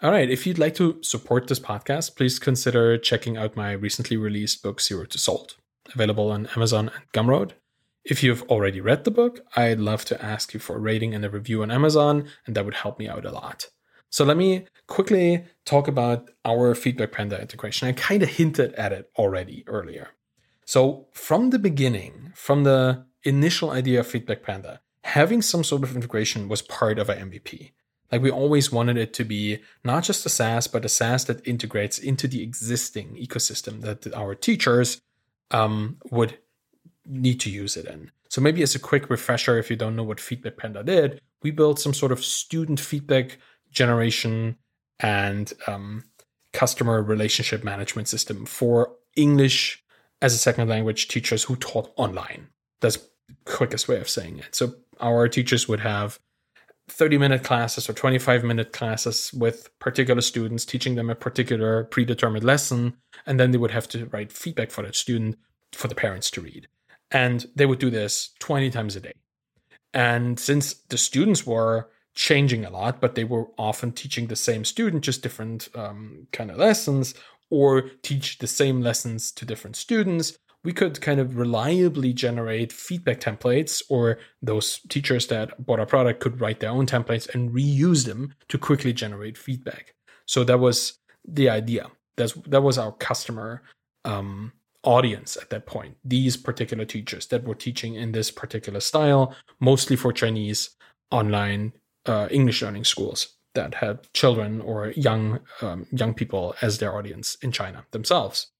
All 0.00 0.12
right, 0.12 0.30
if 0.30 0.46
you'd 0.46 0.60
like 0.60 0.74
to 0.74 1.02
support 1.02 1.48
this 1.48 1.58
podcast, 1.58 2.16
please 2.16 2.38
consider 2.38 2.96
checking 2.98 3.36
out 3.36 3.56
my 3.56 3.72
recently 3.72 4.16
released 4.16 4.62
book, 4.62 4.80
Zero 4.80 5.04
to 5.06 5.18
Sold, 5.18 5.56
available 5.94 6.30
on 6.30 6.48
Amazon 6.56 6.90
and 6.94 7.12
Gumroad. 7.12 7.52
If 8.04 8.22
you've 8.22 8.42
already 8.44 8.80
read 8.80 9.04
the 9.04 9.10
book, 9.10 9.40
I'd 9.56 9.80
love 9.80 10.04
to 10.06 10.24
ask 10.24 10.54
you 10.54 10.60
for 10.60 10.76
a 10.76 10.80
rating 10.80 11.14
and 11.14 11.24
a 11.24 11.30
review 11.30 11.62
on 11.62 11.70
Amazon, 11.70 12.28
and 12.46 12.56
that 12.56 12.64
would 12.64 12.74
help 12.74 12.98
me 12.98 13.08
out 13.08 13.24
a 13.24 13.32
lot. 13.32 13.68
So 14.10 14.24
let 14.24 14.36
me 14.36 14.66
quickly 14.86 15.44
talk 15.66 15.88
about 15.88 16.30
our 16.44 16.74
Feedback 16.74 17.12
Panda 17.12 17.40
integration. 17.40 17.88
I 17.88 17.92
kind 17.92 18.22
of 18.22 18.30
hinted 18.30 18.72
at 18.74 18.92
it 18.92 19.10
already 19.18 19.64
earlier. 19.66 20.08
So 20.64 21.08
from 21.12 21.50
the 21.50 21.58
beginning, 21.58 22.32
from 22.34 22.64
the 22.64 23.04
initial 23.24 23.70
idea 23.70 24.00
of 24.00 24.06
Feedback 24.06 24.42
Panda, 24.42 24.80
having 25.04 25.42
some 25.42 25.64
sort 25.64 25.82
of 25.82 25.94
integration 25.94 26.48
was 26.48 26.62
part 26.62 26.98
of 26.98 27.10
our 27.10 27.16
MVP. 27.16 27.72
Like 28.10 28.22
we 28.22 28.30
always 28.30 28.72
wanted 28.72 28.96
it 28.96 29.12
to 29.14 29.24
be 29.24 29.60
not 29.84 30.04
just 30.04 30.24
a 30.24 30.30
SaaS, 30.30 30.66
but 30.66 30.84
a 30.84 30.88
SaaS 30.88 31.26
that 31.26 31.46
integrates 31.46 31.98
into 31.98 32.26
the 32.26 32.42
existing 32.42 33.16
ecosystem 33.16 33.82
that 33.82 34.12
our 34.14 34.34
teachers 34.34 35.00
um, 35.50 35.98
would 36.10 36.38
need 37.06 37.40
to 37.40 37.50
use 37.50 37.76
it 37.76 37.86
in. 37.86 38.10
So 38.28 38.40
maybe 38.40 38.62
as 38.62 38.74
a 38.74 38.78
quick 38.78 39.08
refresher, 39.08 39.58
if 39.58 39.70
you 39.70 39.76
don't 39.76 39.96
know 39.96 40.02
what 40.02 40.20
Feedback 40.20 40.58
Panda 40.58 40.84
did, 40.84 41.20
we 41.42 41.50
built 41.50 41.80
some 41.80 41.94
sort 41.94 42.12
of 42.12 42.22
student 42.22 42.78
feedback 42.78 43.38
generation 43.70 44.56
and 45.00 45.52
um, 45.66 46.04
customer 46.52 47.02
relationship 47.02 47.64
management 47.64 48.08
system 48.08 48.44
for 48.44 48.92
English 49.16 49.82
as 50.20 50.34
a 50.34 50.38
second 50.38 50.68
language 50.68 51.08
teachers 51.08 51.44
who 51.44 51.56
taught 51.56 51.92
online. 51.96 52.48
That's 52.80 52.96
the 52.96 53.34
quickest 53.44 53.88
way 53.88 54.00
of 54.00 54.08
saying 54.08 54.40
it. 54.40 54.54
So 54.54 54.74
our 55.00 55.28
teachers 55.28 55.68
would 55.68 55.80
have 55.80 56.18
30 56.88 57.18
minute 57.18 57.44
classes 57.44 57.88
or 57.88 57.92
25 57.92 58.44
minute 58.44 58.72
classes 58.72 59.32
with 59.32 59.70
particular 59.78 60.20
students, 60.20 60.64
teaching 60.64 60.94
them 60.94 61.10
a 61.10 61.14
particular 61.14 61.84
predetermined 61.84 62.44
lesson. 62.44 62.94
And 63.26 63.38
then 63.38 63.50
they 63.50 63.58
would 63.58 63.70
have 63.70 63.88
to 63.88 64.06
write 64.06 64.32
feedback 64.32 64.70
for 64.70 64.82
that 64.82 64.94
student 64.94 65.38
for 65.72 65.88
the 65.88 65.94
parents 65.94 66.30
to 66.32 66.40
read. 66.40 66.68
And 67.10 67.46
they 67.54 67.66
would 67.66 67.78
do 67.78 67.90
this 67.90 68.30
20 68.40 68.70
times 68.70 68.96
a 68.96 69.00
day. 69.00 69.12
And 69.94 70.38
since 70.38 70.74
the 70.74 70.98
students 70.98 71.46
were 71.46 71.88
changing 72.14 72.64
a 72.64 72.70
lot, 72.70 73.00
but 73.00 73.14
they 73.14 73.24
were 73.24 73.46
often 73.56 73.92
teaching 73.92 74.26
the 74.26 74.36
same 74.36 74.64
student, 74.64 75.04
just 75.04 75.22
different 75.22 75.68
um, 75.74 76.26
kind 76.32 76.50
of 76.50 76.58
lessons, 76.58 77.14
or 77.50 77.82
teach 78.02 78.38
the 78.38 78.46
same 78.46 78.82
lessons 78.82 79.32
to 79.32 79.44
different 79.44 79.76
students. 79.76 80.36
We 80.64 80.72
could 80.72 81.00
kind 81.00 81.20
of 81.20 81.36
reliably 81.36 82.12
generate 82.12 82.72
feedback 82.72 83.20
templates, 83.20 83.82
or 83.88 84.18
those 84.42 84.80
teachers 84.88 85.28
that 85.28 85.64
bought 85.64 85.80
our 85.80 85.86
product 85.86 86.20
could 86.20 86.40
write 86.40 86.60
their 86.60 86.70
own 86.70 86.86
templates 86.86 87.32
and 87.32 87.50
reuse 87.50 88.06
them 88.06 88.34
to 88.48 88.58
quickly 88.58 88.92
generate 88.92 89.38
feedback. 89.38 89.94
So 90.26 90.44
that 90.44 90.58
was 90.58 90.98
the 91.26 91.48
idea. 91.48 91.90
That's 92.16 92.32
that 92.46 92.62
was 92.62 92.76
our 92.78 92.92
customer 92.92 93.62
um, 94.04 94.52
audience 94.82 95.36
at 95.36 95.50
that 95.50 95.66
point. 95.66 95.96
These 96.04 96.36
particular 96.36 96.84
teachers 96.84 97.26
that 97.28 97.44
were 97.44 97.54
teaching 97.54 97.94
in 97.94 98.12
this 98.12 98.30
particular 98.30 98.80
style, 98.80 99.34
mostly 99.60 99.96
for 99.96 100.12
Chinese 100.12 100.70
online 101.10 101.72
uh, 102.06 102.28
English 102.30 102.62
learning 102.62 102.84
schools 102.84 103.36
that 103.54 103.74
had 103.74 104.12
children 104.12 104.60
or 104.60 104.90
young 104.90 105.40
um, 105.62 105.86
young 105.92 106.14
people 106.14 106.54
as 106.62 106.78
their 106.78 106.96
audience 106.96 107.36
in 107.42 107.52
China 107.52 107.84
themselves. 107.92 108.50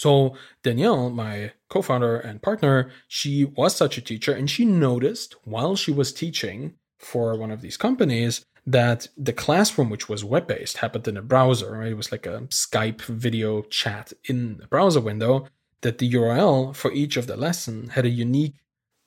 So 0.00 0.34
Danielle, 0.62 1.10
my 1.10 1.52
co-founder 1.68 2.16
and 2.20 2.40
partner, 2.40 2.90
she 3.06 3.44
was 3.44 3.76
such 3.76 3.98
a 3.98 4.00
teacher, 4.00 4.32
and 4.32 4.48
she 4.48 4.64
noticed 4.64 5.34
while 5.44 5.76
she 5.76 5.92
was 5.92 6.10
teaching 6.10 6.72
for 6.98 7.36
one 7.36 7.50
of 7.50 7.60
these 7.60 7.76
companies 7.76 8.42
that 8.66 9.08
the 9.18 9.34
classroom, 9.34 9.90
which 9.90 10.08
was 10.08 10.24
web-based, 10.24 10.78
happened 10.78 11.06
in 11.06 11.18
a 11.18 11.22
browser. 11.22 11.72
Right? 11.72 11.92
It 11.92 11.98
was 11.98 12.10
like 12.10 12.24
a 12.24 12.46
Skype 12.48 13.02
video 13.02 13.60
chat 13.60 14.14
in 14.24 14.60
a 14.64 14.68
browser 14.68 15.02
window. 15.02 15.46
That 15.82 15.98
the 15.98 16.10
URL 16.10 16.74
for 16.74 16.90
each 16.92 17.18
of 17.18 17.26
the 17.26 17.36
lesson 17.36 17.90
had 17.90 18.06
a 18.06 18.10
unique 18.26 18.54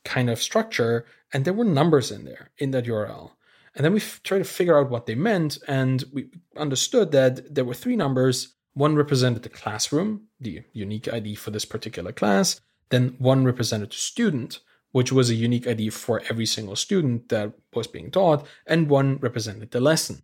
kind 0.06 0.30
of 0.30 0.40
structure, 0.40 1.06
and 1.32 1.44
there 1.44 1.54
were 1.54 1.66
numbers 1.66 2.12
in 2.12 2.24
there 2.24 2.52
in 2.60 2.70
that 2.72 2.86
URL. 2.86 3.32
And 3.76 3.84
then 3.84 3.94
we 3.94 4.00
f- 4.00 4.22
tried 4.24 4.40
to 4.40 4.44
figure 4.44 4.78
out 4.78 4.92
what 4.92 5.08
they 5.08 5.16
meant, 5.16 5.58
and 5.68 6.04
we 6.14 6.30
understood 6.56 7.12
that 7.14 7.56
there 7.56 7.66
were 7.66 7.74
three 7.74 7.96
numbers. 7.96 8.54
One 8.74 8.96
represented 8.96 9.44
the 9.44 9.50
classroom, 9.50 10.28
the 10.40 10.64
unique 10.74 11.12
ID 11.12 11.36
for 11.36 11.52
this 11.52 11.66
particular 11.66 12.12
class. 12.12 12.60
Then 12.90 13.16
one 13.20 13.46
represented 13.46 13.92
the 13.92 13.96
student, 13.96 14.60
which 14.92 15.12
was 15.12 15.30
a 15.30 15.36
unique 15.36 15.68
ID 15.68 15.90
for 15.90 16.22
every 16.30 16.46
single 16.46 16.76
student 16.76 17.30
that 17.30 17.54
was 17.74 17.88
being 17.88 18.12
taught, 18.12 18.46
and 18.66 18.90
one 18.90 19.18
represented 19.18 19.72
the 19.72 19.80
lesson. 19.80 20.24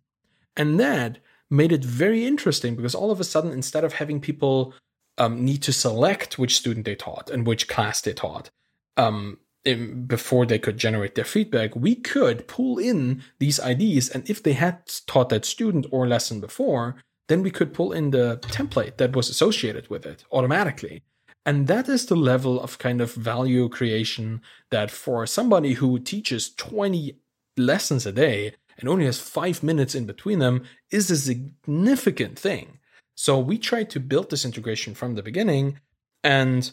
And 0.56 0.78
that 0.80 1.18
made 1.48 1.72
it 1.72 1.84
very 1.84 2.24
interesting 2.24 2.76
because 2.76 2.94
all 2.94 3.10
of 3.10 3.20
a 3.20 3.24
sudden, 3.24 3.50
instead 3.52 3.84
of 3.84 3.94
having 3.94 4.20
people 4.20 4.74
um, 5.18 5.44
need 5.44 5.62
to 5.62 5.72
select 5.72 6.38
which 6.38 6.56
student 6.56 6.86
they 6.86 6.94
taught 6.94 7.30
and 7.30 7.46
which 7.46 7.68
class 7.68 8.00
they 8.00 8.12
taught, 8.12 8.50
um, 8.96 9.38
in, 9.64 10.06
before 10.06 10.46
they 10.46 10.58
could 10.58 10.78
generate 10.78 11.14
their 11.14 11.24
feedback, 11.24 11.76
we 11.76 11.94
could 11.94 12.48
pull 12.48 12.78
in 12.78 13.22
these 13.38 13.58
IDs. 13.58 14.08
And 14.08 14.28
if 14.28 14.42
they 14.42 14.54
had 14.54 14.90
taught 15.06 15.28
that 15.28 15.44
student 15.44 15.86
or 15.90 16.06
lesson 16.06 16.40
before, 16.40 16.96
then 17.30 17.44
we 17.44 17.50
could 17.52 17.72
pull 17.72 17.92
in 17.92 18.10
the 18.10 18.38
template 18.42 18.96
that 18.96 19.14
was 19.14 19.30
associated 19.30 19.88
with 19.88 20.04
it 20.04 20.24
automatically. 20.32 21.04
And 21.46 21.68
that 21.68 21.88
is 21.88 22.06
the 22.06 22.16
level 22.16 22.60
of 22.60 22.80
kind 22.80 23.00
of 23.00 23.14
value 23.14 23.68
creation 23.68 24.42
that 24.70 24.90
for 24.90 25.26
somebody 25.28 25.74
who 25.74 26.00
teaches 26.00 26.52
20 26.56 27.16
lessons 27.56 28.04
a 28.04 28.10
day 28.10 28.54
and 28.78 28.88
only 28.88 29.04
has 29.04 29.20
five 29.20 29.62
minutes 29.62 29.94
in 29.94 30.06
between 30.06 30.40
them 30.40 30.64
is 30.90 31.08
a 31.08 31.16
significant 31.16 32.36
thing. 32.36 32.80
So 33.14 33.38
we 33.38 33.58
tried 33.58 33.90
to 33.90 34.00
build 34.00 34.30
this 34.30 34.44
integration 34.44 34.96
from 34.96 35.14
the 35.14 35.22
beginning. 35.22 35.78
And 36.24 36.68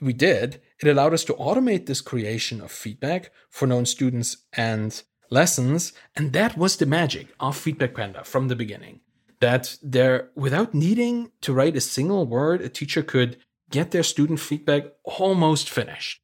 we 0.00 0.12
did, 0.12 0.60
it 0.80 0.88
allowed 0.88 1.14
us 1.14 1.24
to 1.24 1.34
automate 1.34 1.86
this 1.86 2.00
creation 2.00 2.60
of 2.60 2.72
feedback 2.72 3.30
for 3.48 3.68
known 3.68 3.86
students 3.86 4.38
and 4.52 5.00
lessons. 5.30 5.92
And 6.16 6.32
that 6.32 6.58
was 6.58 6.76
the 6.76 6.86
magic 6.86 7.28
of 7.38 7.56
Feedback 7.56 7.94
Panda 7.94 8.24
from 8.24 8.48
the 8.48 8.56
beginning. 8.56 9.00
That 9.40 9.76
there, 9.82 10.30
without 10.34 10.74
needing 10.74 11.32
to 11.40 11.52
write 11.54 11.76
a 11.76 11.80
single 11.80 12.26
word, 12.26 12.60
a 12.60 12.68
teacher 12.68 13.02
could 13.02 13.38
get 13.70 13.90
their 13.90 14.02
student 14.02 14.40
feedback 14.40 14.84
almost 15.04 15.70
finished, 15.70 16.20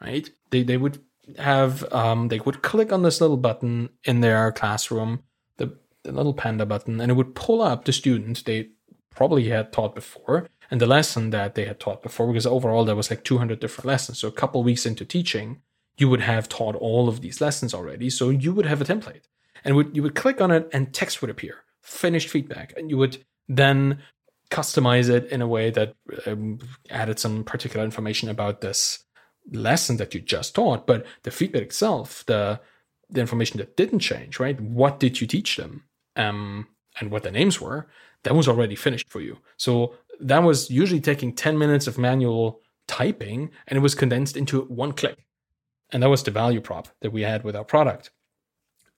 right? 0.00 0.30
They, 0.50 0.62
they 0.62 0.76
would 0.76 1.00
have, 1.38 1.92
um, 1.92 2.28
they 2.28 2.38
would 2.40 2.62
click 2.62 2.92
on 2.92 3.02
this 3.02 3.20
little 3.20 3.36
button 3.36 3.90
in 4.04 4.20
their 4.20 4.50
classroom, 4.52 5.24
the, 5.58 5.76
the 6.04 6.12
little 6.12 6.34
panda 6.34 6.64
button, 6.64 7.00
and 7.00 7.10
it 7.10 7.14
would 7.14 7.34
pull 7.34 7.60
up 7.60 7.84
the 7.84 7.92
student 7.92 8.44
they 8.44 8.70
probably 9.14 9.48
had 9.48 9.72
taught 9.72 9.94
before 9.94 10.48
and 10.70 10.80
the 10.80 10.86
lesson 10.86 11.30
that 11.30 11.54
they 11.54 11.64
had 11.66 11.80
taught 11.80 12.02
before, 12.02 12.28
because 12.28 12.46
overall 12.46 12.84
there 12.84 12.96
was 12.96 13.10
like 13.10 13.24
200 13.24 13.60
different 13.60 13.86
lessons. 13.86 14.18
So 14.18 14.28
a 14.28 14.32
couple 14.32 14.62
weeks 14.62 14.86
into 14.86 15.04
teaching, 15.04 15.60
you 15.96 16.08
would 16.08 16.22
have 16.22 16.48
taught 16.48 16.74
all 16.74 17.08
of 17.08 17.20
these 17.20 17.40
lessons 17.40 17.74
already. 17.74 18.10
So 18.10 18.30
you 18.30 18.52
would 18.52 18.66
have 18.66 18.80
a 18.80 18.84
template, 18.84 19.22
and 19.64 19.76
would, 19.76 19.94
you 19.94 20.02
would 20.02 20.14
click 20.14 20.40
on 20.40 20.50
it, 20.50 20.68
and 20.72 20.92
text 20.92 21.20
would 21.20 21.30
appear, 21.30 21.63
finished 21.84 22.28
feedback, 22.28 22.72
and 22.76 22.90
you 22.90 22.96
would 22.98 23.24
then 23.48 24.02
customize 24.50 25.08
it 25.08 25.26
in 25.30 25.42
a 25.42 25.48
way 25.48 25.70
that 25.70 25.94
um, 26.26 26.58
added 26.90 27.18
some 27.18 27.44
particular 27.44 27.84
information 27.84 28.28
about 28.28 28.60
this 28.60 29.04
lesson 29.52 29.96
that 29.98 30.14
you 30.14 30.20
just 30.20 30.54
taught. 30.54 30.86
But 30.86 31.06
the 31.22 31.30
feedback 31.30 31.62
itself, 31.62 32.24
the 32.26 32.60
the 33.10 33.20
information 33.20 33.58
that 33.58 33.76
didn't 33.76 34.00
change, 34.00 34.40
right? 34.40 34.58
What 34.60 34.98
did 34.98 35.20
you 35.20 35.26
teach 35.26 35.56
them? 35.56 35.84
Um, 36.16 36.68
and 36.98 37.10
what 37.10 37.22
the 37.22 37.30
names 37.30 37.60
were, 37.60 37.86
that 38.22 38.34
was 38.34 38.48
already 38.48 38.74
finished 38.74 39.10
for 39.10 39.20
you. 39.20 39.38
So 39.56 39.94
that 40.20 40.42
was 40.42 40.70
usually 40.70 41.00
taking 41.00 41.34
10 41.34 41.58
minutes 41.58 41.86
of 41.86 41.98
manual 41.98 42.60
typing 42.86 43.50
and 43.66 43.76
it 43.76 43.80
was 43.80 43.94
condensed 43.94 44.36
into 44.36 44.62
one 44.62 44.92
click. 44.92 45.24
And 45.90 46.02
that 46.02 46.08
was 46.08 46.22
the 46.22 46.30
value 46.30 46.60
prop 46.60 46.88
that 47.00 47.12
we 47.12 47.22
had 47.22 47.44
with 47.44 47.54
our 47.54 47.64
product. 47.64 48.10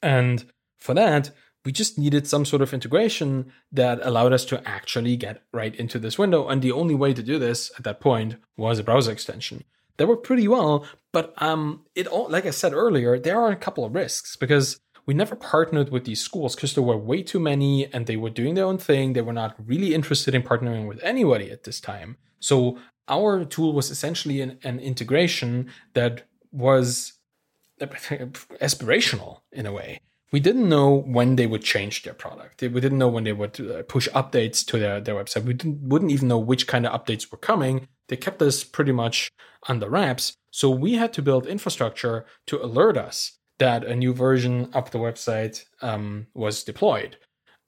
And 0.03 0.45
for 0.79 0.95
that, 0.95 1.31
we 1.67 1.73
just 1.73 1.99
needed 1.99 2.29
some 2.29 2.45
sort 2.45 2.63
of 2.63 2.73
integration 2.73 3.53
that 3.73 3.99
allowed 4.03 4.33
us 4.33 4.45
to 4.47 4.67
actually 4.67 5.17
get 5.17 5.43
right 5.53 5.75
into 5.75 5.99
this 5.99 6.17
window. 6.17 6.47
And 6.47 6.63
the 6.63 6.71
only 6.71 6.95
way 6.95 7.13
to 7.13 7.25
do 7.25 7.41
this 7.41 7.73
at 7.77 7.83
that 7.83 7.99
point 7.99 8.37
was 8.57 8.79
a 8.79 8.85
browser 8.85 9.11
extension. 9.11 9.65
They 9.97 10.05
were 10.05 10.17
pretty 10.17 10.47
well, 10.47 10.87
but 11.13 11.35
um, 11.43 11.85
it 11.97 12.07
all, 12.07 12.29
like 12.29 12.47
I 12.47 12.51
said 12.51 12.73
earlier, 12.73 13.19
there 13.19 13.41
are 13.41 13.51
a 13.51 13.57
couple 13.57 13.85
of 13.85 13.97
risks 13.97 14.37
because 14.37 14.79
we 15.07 15.15
never 15.15 15.35
partnered 15.35 15.91
with 15.91 16.05
these 16.05 16.21
schools 16.21 16.55
because 16.55 16.75
there 16.75 16.85
were 16.85 16.97
way 16.97 17.25
too 17.25 17.41
many 17.41 17.93
and 17.93 18.07
they 18.07 18.17
were 18.17 18.31
doing 18.31 18.55
their 18.55 18.67
own 18.67 18.79
thing. 18.79 19.13
They 19.13 19.23
were 19.23 19.33
not 19.33 19.57
really 19.59 19.93
interested 19.93 20.37
in 20.37 20.43
partnering 20.43 20.87
with 20.87 21.03
anybody 21.03 21.51
at 21.51 21.65
this 21.65 21.81
time. 21.81 22.17
So 22.39 22.79
our 23.09 23.45
tool 23.45 23.73
was 23.73 23.91
essentially 23.91 24.41
an, 24.41 24.61
an 24.63 24.79
integration 24.79 25.69
that 25.95 26.29
was 26.53 27.15
aspirational 27.81 29.41
in 29.51 29.67
a 29.67 29.73
way. 29.73 30.01
We 30.33 30.41
didn't 30.41 30.69
know 30.69 30.93
when 30.93 31.37
they 31.37 31.47
would 31.47 31.63
change 31.63 32.03
their 32.03 32.15
product. 32.15 32.61
We 32.61 32.69
didn't 32.69 32.99
know 32.99 33.09
when 33.09 33.25
they 33.25 33.33
would 33.33 33.61
uh, 33.61 33.83
push 33.85 34.09
updates 34.09 34.67
to 34.67 34.79
their, 34.79 35.01
their 35.01 35.15
website. 35.15 35.45
We 35.45 35.55
wouldn't 35.89 36.11
even 36.11 36.29
know 36.29 36.39
which 36.39 36.67
kind 36.67 36.85
of 36.85 36.93
updates 36.93 37.31
were 37.31 37.39
coming. 37.39 37.87
They 38.09 38.17
kept 38.17 38.43
us 38.43 38.65
pretty 38.65 38.93
much 38.93 39.31
under 39.69 39.89
wraps. 39.89 40.35
So 40.51 40.69
we 40.71 40.95
had 40.95 41.13
to 41.15 41.23
build 41.23 41.47
infrastructure 41.47 42.27
to 42.47 42.63
alert 42.63 42.97
us 42.97 43.39
that 43.59 43.85
a 43.85 43.95
new 43.95 44.13
version 44.13 44.69
of 44.75 44.91
the 44.91 44.99
website 44.99 45.65
um, 45.81 46.27
was 46.35 46.65
deployed. 46.65 47.17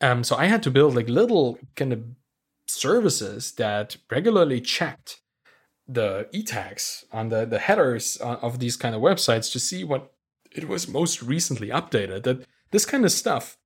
Um, 0.01 0.23
so 0.25 0.37
I 0.37 0.47
had 0.47 0.63
to 0.65 0.71
build 0.71 0.95
like 0.95 1.09
little 1.09 1.59
kind 1.77 1.93
of 1.93 2.05
services 2.67 3.53
that 3.53 3.97
regularly 4.11 4.61
checked 4.61 5.21
the 5.87 6.29
e 6.33 6.43
tags 6.43 7.05
on 7.13 7.31
the, 7.31 7.47
the 7.47 7.59
headers 7.59 8.19
uh, 8.21 8.37
of 8.43 8.59
these 8.59 8.77
kind 8.77 8.95
of 8.95 9.01
websites 9.01 9.51
to 9.53 9.59
see 9.59 9.85
what 9.85 10.13
it 10.53 10.69
was 10.69 10.89
most 10.89 11.23
recently 11.23 11.69
updated. 11.69 12.25
That 12.25 12.47
this 12.71 12.85
kind 12.85 13.05
of 13.05 13.13
stuff 13.13 13.57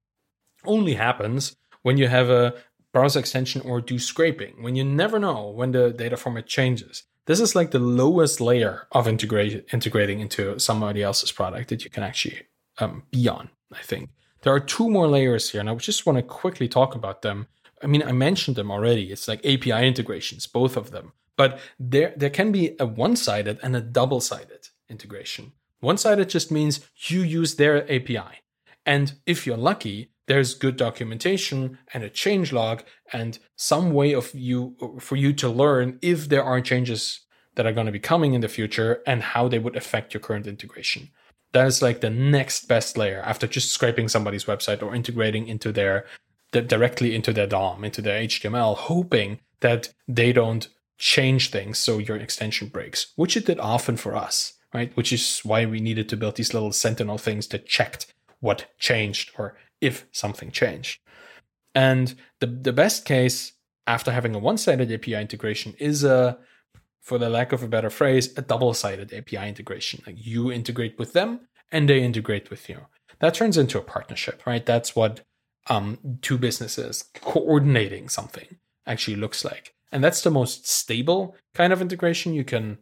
only 0.65 0.95
happens 0.95 1.57
when 1.83 1.97
you 1.97 2.09
have 2.09 2.31
a 2.31 2.55
browser 2.93 3.19
extension 3.19 3.63
or 3.63 3.81
do 3.81 3.99
scraping, 3.99 4.63
when 4.63 4.77
you 4.77 4.85
never 4.85 5.19
know 5.19 5.49
when 5.49 5.73
the 5.73 5.91
data 5.91 6.17
format 6.17 6.47
changes. 6.47 7.05
This 7.27 7.41
is 7.41 7.55
like 7.55 7.71
the 7.71 7.79
lowest 7.79 8.41
layer 8.41 8.87
of 8.93 9.07
integrate, 9.07 9.65
integrating 9.73 10.21
into 10.21 10.59
somebody 10.59 11.03
else's 11.03 11.33
product 11.33 11.69
that 11.71 11.85
you 11.85 11.91
can 11.91 12.03
actually 12.03 12.43
um, 12.79 13.05
be 13.11 13.29
on, 13.29 13.49
I 13.73 13.83
think. 13.83 14.11
There 14.43 14.53
are 14.53 14.61
two 14.61 14.91
more 14.91 15.07
layers 15.07 15.51
here, 15.51 15.61
and 15.61 15.71
I 15.71 15.75
just 15.77 16.05
want 16.05 16.19
to 16.19 16.23
quickly 16.23 16.69
talk 16.69 16.95
about 16.95 17.23
them. 17.23 17.47
I 17.83 17.87
mean, 17.87 18.03
I 18.03 18.13
mentioned 18.13 18.57
them 18.57 18.73
already. 18.73 19.13
It's 19.13 19.29
like 19.29 19.45
API 19.47 19.87
integrations, 19.87 20.47
both 20.47 20.77
of 20.77 20.91
them. 20.91 21.13
But 21.37 21.61
there, 21.79 22.13
there 22.17 22.31
can 22.31 22.53
be 22.53 22.77
a 22.79 22.87
one 22.87 23.17
sided 23.17 23.59
and 23.63 23.75
a 23.75 23.81
double 23.81 24.21
sided 24.21 24.69
integration. 24.89 25.53
One 25.83 25.99
sided 25.99 26.29
just 26.29 26.53
means 26.53 26.81
you 27.09 27.23
use 27.23 27.57
their 27.57 27.83
API. 27.93 28.41
And 28.87 29.15
if 29.27 29.47
you're 29.47 29.57
lucky, 29.57 30.13
there's 30.29 30.55
good 30.55 30.77
documentation 30.77 31.79
and 31.93 32.05
a 32.05 32.09
change 32.09 32.53
log 32.53 32.85
and 33.13 33.41
some 33.57 33.93
way 33.93 34.13
of 34.13 34.33
you 34.33 34.77
for 35.01 35.17
you 35.17 35.33
to 35.35 35.49
learn 35.49 35.99
if 36.01 36.29
there 36.29 36.45
are 36.45 36.61
changes 36.61 37.27
that 37.57 37.67
are 37.67 37.73
going 37.73 37.87
to 37.87 37.93
be 37.93 37.99
coming 37.99 38.33
in 38.33 38.43
the 38.43 38.49
future 38.49 39.03
and 39.09 39.23
how 39.23 39.49
they 39.49 39.59
would 39.59 39.75
affect 39.75 40.15
your 40.15 40.21
current 40.21 40.47
integration. 40.47 41.11
That 41.51 41.67
is 41.67 41.83
like 41.83 42.01
the 42.01 42.11
next 42.11 42.69
best 42.69 42.97
layer 42.97 43.21
after 43.21 43.49
just 43.49 43.73
scraping 43.73 44.07
somebody's 44.07 44.45
website 44.45 44.85
or 44.85 44.95
integrating 44.95 45.49
into 45.49 45.73
their 45.73 46.07
directly 46.53 47.15
into 47.17 47.33
their 47.33 47.49
DOM, 47.49 47.83
into 47.83 48.01
their 48.01 48.23
HTML, 48.23 48.77
hoping 48.77 49.41
that 49.61 49.93
they 50.07 50.33
don't 50.33 50.69
change 50.97 51.51
things 51.51 51.79
so 51.79 51.99
your 51.99 52.19
extension 52.19 52.69
breaks, 52.69 53.13
which 53.17 53.37
it 53.37 53.47
did 53.47 53.59
often 53.59 53.97
for 53.97 54.15
us, 54.15 54.53
right? 54.75 54.95
Which 54.97 55.13
is 55.13 55.41
why 55.41 55.67
we 55.67 55.81
needed 55.81 56.09
to 56.09 56.17
build 56.17 56.37
these 56.37 56.55
little 56.55 56.73
sentinel 56.73 57.19
things 57.19 57.47
that 57.49 57.67
checked 57.67 58.13
what 58.41 58.67
changed 58.79 59.31
or 59.39 59.57
if 59.81 60.07
something 60.13 60.51
changed. 60.51 61.01
And 61.75 62.15
the, 62.41 62.47
the 62.47 62.73
best 62.73 63.05
case 63.05 63.53
after 63.87 64.13
having 64.13 64.35
a 64.35 64.39
one 64.39 64.59
sided 64.59 64.93
API 64.93 65.15
integration 65.15 65.75
is 65.79 66.05
a, 66.05 66.39
for 67.01 67.19
the 67.19 67.31
lack 67.31 67.53
of 67.53 67.63
a 67.63 67.69
better 67.69 67.91
phrase, 67.91 68.33
a 68.37 68.43
double 68.43 68.75
sided 68.75 69.13
API 69.13 69.49
integration. 69.49 70.03
Like 70.07 70.17
you 70.19 70.53
integrate 70.53 70.99
with 70.99 71.13
them 71.13 71.49
and 71.71 71.89
they 71.89 72.03
integrate 72.03 72.51
with 72.51 72.69
you. 72.69 72.87
That 73.21 73.35
turns 73.35 73.57
into 73.57 73.79
a 73.79 73.83
partnership, 73.83 74.43
right? 74.47 74.65
That's 74.65 74.95
what 74.95 75.21
um, 75.69 76.19
two 76.23 76.39
businesses 76.39 77.05
coordinating 77.21 78.09
something 78.09 78.57
actually 78.87 79.17
looks 79.17 79.45
like. 79.45 79.75
And 79.91 80.03
that's 80.03 80.23
the 80.23 80.31
most 80.31 80.67
stable 80.67 81.37
kind 81.55 81.73
of 81.73 81.81
integration 81.81 82.35
you 82.35 82.45
can 82.45 82.79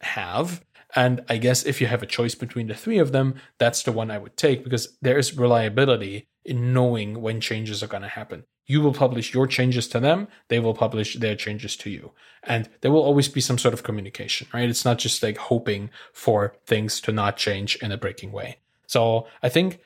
have. 0.00 0.64
And 0.94 1.24
I 1.28 1.38
guess 1.38 1.64
if 1.64 1.80
you 1.80 1.86
have 1.88 2.02
a 2.02 2.06
choice 2.06 2.34
between 2.34 2.68
the 2.68 2.74
three 2.74 2.98
of 2.98 3.12
them, 3.12 3.34
that's 3.58 3.82
the 3.82 3.92
one 3.92 4.10
I 4.10 4.18
would 4.18 4.36
take 4.36 4.62
because 4.64 4.96
there 5.02 5.18
is 5.18 5.36
reliability 5.36 6.28
in 6.44 6.72
knowing 6.72 7.20
when 7.20 7.40
changes 7.40 7.82
are 7.82 7.88
going 7.88 8.02
to 8.02 8.08
happen. 8.08 8.44
You 8.66 8.80
will 8.80 8.92
publish 8.92 9.32
your 9.32 9.46
changes 9.46 9.86
to 9.88 10.00
them, 10.00 10.28
they 10.48 10.58
will 10.58 10.74
publish 10.74 11.14
their 11.14 11.36
changes 11.36 11.76
to 11.78 11.90
you. 11.90 12.12
And 12.42 12.68
there 12.80 12.90
will 12.90 13.02
always 13.02 13.28
be 13.28 13.40
some 13.40 13.58
sort 13.58 13.74
of 13.74 13.82
communication, 13.82 14.48
right? 14.52 14.68
It's 14.68 14.84
not 14.84 14.98
just 14.98 15.22
like 15.22 15.38
hoping 15.38 15.90
for 16.12 16.54
things 16.66 17.00
to 17.02 17.12
not 17.12 17.36
change 17.36 17.76
in 17.76 17.92
a 17.92 17.96
breaking 17.96 18.32
way. 18.32 18.58
So 18.86 19.26
I 19.42 19.48
think 19.48 19.80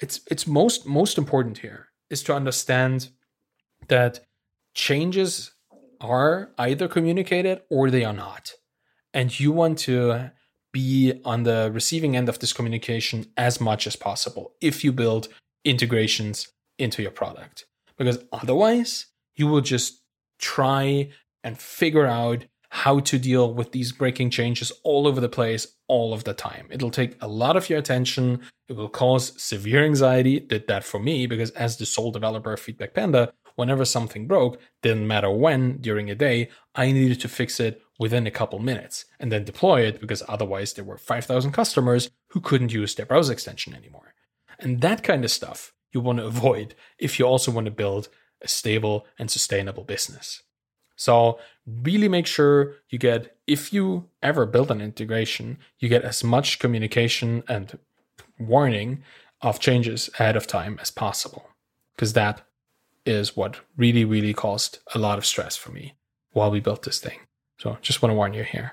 it's 0.00 0.20
it's 0.30 0.46
most 0.46 0.86
most 0.86 1.18
important 1.18 1.58
here 1.58 1.88
is 2.10 2.22
to 2.24 2.34
understand 2.34 3.10
that 3.88 4.20
changes 4.74 5.52
are 6.00 6.50
either 6.58 6.88
communicated 6.88 7.62
or 7.70 7.90
they 7.90 8.04
are 8.04 8.12
not. 8.12 8.54
And 9.14 9.38
you 9.38 9.52
want 9.52 9.78
to 9.80 10.32
be 10.72 11.20
on 11.24 11.44
the 11.44 11.70
receiving 11.72 12.16
end 12.16 12.28
of 12.28 12.40
this 12.40 12.52
communication 12.52 13.26
as 13.36 13.60
much 13.60 13.86
as 13.86 13.96
possible 13.96 14.54
if 14.60 14.84
you 14.84 14.92
build 14.92 15.28
integrations 15.64 16.48
into 16.78 17.00
your 17.00 17.12
product. 17.12 17.64
Because 17.96 18.18
otherwise, 18.32 19.06
you 19.36 19.46
will 19.46 19.60
just 19.60 20.02
try 20.40 21.10
and 21.44 21.56
figure 21.56 22.06
out 22.06 22.44
how 22.70 22.98
to 22.98 23.20
deal 23.20 23.54
with 23.54 23.70
these 23.70 23.92
breaking 23.92 24.30
changes 24.30 24.72
all 24.82 25.06
over 25.06 25.20
the 25.20 25.28
place 25.28 25.76
all 25.86 26.12
of 26.12 26.24
the 26.24 26.34
time. 26.34 26.66
It'll 26.70 26.90
take 26.90 27.16
a 27.20 27.28
lot 27.28 27.56
of 27.56 27.70
your 27.70 27.78
attention. 27.78 28.40
It 28.68 28.72
will 28.72 28.88
cause 28.88 29.40
severe 29.40 29.84
anxiety. 29.84 30.40
Did 30.40 30.66
that 30.66 30.82
for 30.82 30.98
me 30.98 31.28
because 31.28 31.50
as 31.52 31.76
the 31.76 31.86
sole 31.86 32.10
developer 32.10 32.52
of 32.52 32.58
Feedback 32.58 32.92
Panda, 32.94 33.32
whenever 33.54 33.84
something 33.84 34.26
broke, 34.26 34.58
didn't 34.82 35.06
matter 35.06 35.30
when 35.30 35.76
during 35.76 36.10
a 36.10 36.16
day, 36.16 36.48
I 36.74 36.90
needed 36.90 37.20
to 37.20 37.28
fix 37.28 37.60
it 37.60 37.80
within 37.98 38.26
a 38.26 38.30
couple 38.30 38.58
minutes 38.58 39.04
and 39.20 39.30
then 39.30 39.44
deploy 39.44 39.82
it 39.82 40.00
because 40.00 40.22
otherwise 40.28 40.72
there 40.72 40.84
were 40.84 40.98
5,000 40.98 41.52
customers 41.52 42.10
who 42.28 42.40
couldn't 42.40 42.72
use 42.72 42.94
their 42.94 43.06
browser 43.06 43.32
extension 43.32 43.74
anymore. 43.74 44.14
And 44.58 44.80
that 44.80 45.02
kind 45.02 45.24
of 45.24 45.30
stuff 45.30 45.72
you 45.92 46.00
want 46.00 46.18
to 46.18 46.26
avoid 46.34 46.74
if 46.98 47.18
you 47.18 47.26
also 47.26 47.52
want 47.52 47.66
to 47.66 47.70
build 47.70 48.08
a 48.42 48.48
stable 48.48 49.06
and 49.18 49.30
sustainable 49.30 49.84
business. 49.84 50.42
So, 50.96 51.40
really 51.66 52.08
make 52.08 52.26
sure 52.26 52.76
you 52.88 52.98
get, 52.98 53.36
if 53.48 53.72
you 53.72 54.08
ever 54.22 54.46
build 54.46 54.70
an 54.70 54.80
integration, 54.80 55.58
you 55.80 55.88
get 55.88 56.04
as 56.04 56.22
much 56.22 56.60
communication 56.60 57.42
and 57.48 57.78
warning 58.38 59.02
of 59.40 59.58
changes 59.58 60.08
ahead 60.14 60.36
of 60.36 60.46
time 60.46 60.78
as 60.80 60.92
possible, 60.92 61.48
because 61.96 62.12
that 62.12 62.42
is 63.04 63.36
what 63.36 63.60
really, 63.76 64.04
really 64.04 64.32
caused 64.32 64.78
a 64.94 64.98
lot 64.98 65.18
of 65.18 65.26
stress 65.26 65.56
for 65.56 65.72
me 65.72 65.94
while 66.32 66.50
we 66.50 66.60
built 66.60 66.84
this 66.84 67.00
thing. 67.00 67.18
So 67.58 67.78
just 67.82 68.02
want 68.02 68.10
to 68.10 68.14
warn 68.14 68.34
you 68.34 68.42
here. 68.44 68.72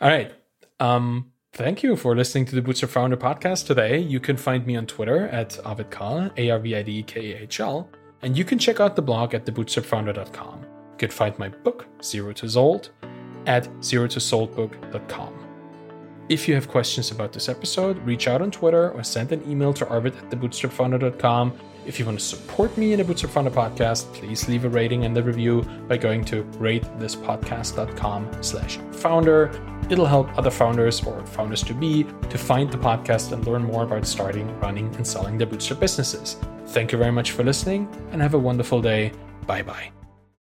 All 0.00 0.08
right. 0.08 0.32
Um, 0.80 1.32
thank 1.52 1.82
you 1.82 1.96
for 1.96 2.16
listening 2.16 2.44
to 2.46 2.54
the 2.54 2.62
Bootstrap 2.62 2.90
Founder 2.90 3.16
podcast 3.16 3.66
today. 3.66 3.98
You 3.98 4.20
can 4.20 4.36
find 4.36 4.66
me 4.66 4.76
on 4.76 4.86
Twitter 4.86 5.28
at 5.28 5.50
Arvidkahl, 5.64 6.36
A 6.36 6.50
R 6.50 6.58
V 6.58 6.76
I 6.76 6.82
D 6.82 7.02
K 7.02 7.32
A 7.32 7.42
H 7.42 7.60
L, 7.60 7.88
and 8.22 8.36
you 8.36 8.44
can 8.44 8.58
check 8.58 8.80
out 8.80 8.96
the 8.96 9.02
blog 9.02 9.34
at 9.34 9.46
thebootstrapfounder.com. 9.46 10.62
You 10.62 10.98
can 10.98 11.10
find 11.10 11.38
my 11.38 11.48
book, 11.48 11.86
Zero 12.02 12.32
to 12.32 12.48
Sold, 12.48 12.90
at 13.46 13.64
zerotosoldbook.com. 13.80 15.40
If 16.28 16.48
you 16.48 16.54
have 16.54 16.68
questions 16.68 17.10
about 17.10 17.32
this 17.32 17.48
episode, 17.50 17.98
reach 17.98 18.28
out 18.28 18.40
on 18.40 18.50
Twitter 18.50 18.90
or 18.92 19.02
send 19.02 19.30
an 19.32 19.48
email 19.50 19.74
to 19.74 19.86
arvid 19.88 20.16
at 20.16 20.30
thebootstrapfounder.com 20.30 21.52
if 21.86 21.98
you 21.98 22.04
want 22.04 22.18
to 22.18 22.24
support 22.24 22.76
me 22.76 22.92
in 22.92 22.98
the 22.98 23.04
Bootstrap 23.04 23.32
Founder 23.32 23.50
podcast, 23.50 24.12
please 24.14 24.48
leave 24.48 24.64
a 24.64 24.68
rating 24.68 25.04
and 25.04 25.16
a 25.16 25.22
review 25.22 25.62
by 25.88 25.96
going 25.96 26.24
to 26.26 26.44
ratethispodcast.com 26.44 28.42
slash 28.42 28.78
founder. 28.92 29.50
It'll 29.90 30.06
help 30.06 30.36
other 30.38 30.50
founders 30.50 31.04
or 31.04 31.24
founders 31.26 31.62
to 31.64 31.74
be 31.74 32.04
to 32.30 32.38
find 32.38 32.70
the 32.70 32.78
podcast 32.78 33.32
and 33.32 33.46
learn 33.46 33.64
more 33.64 33.84
about 33.84 34.06
starting, 34.06 34.58
running, 34.60 34.94
and 34.96 35.06
selling 35.06 35.36
their 35.38 35.46
bootstrap 35.46 35.80
businesses. 35.80 36.36
Thank 36.68 36.92
you 36.92 36.98
very 36.98 37.12
much 37.12 37.32
for 37.32 37.44
listening 37.44 37.88
and 38.12 38.22
have 38.22 38.34
a 38.34 38.38
wonderful 38.38 38.80
day. 38.80 39.12
Bye 39.46 39.62
bye. 39.62 40.03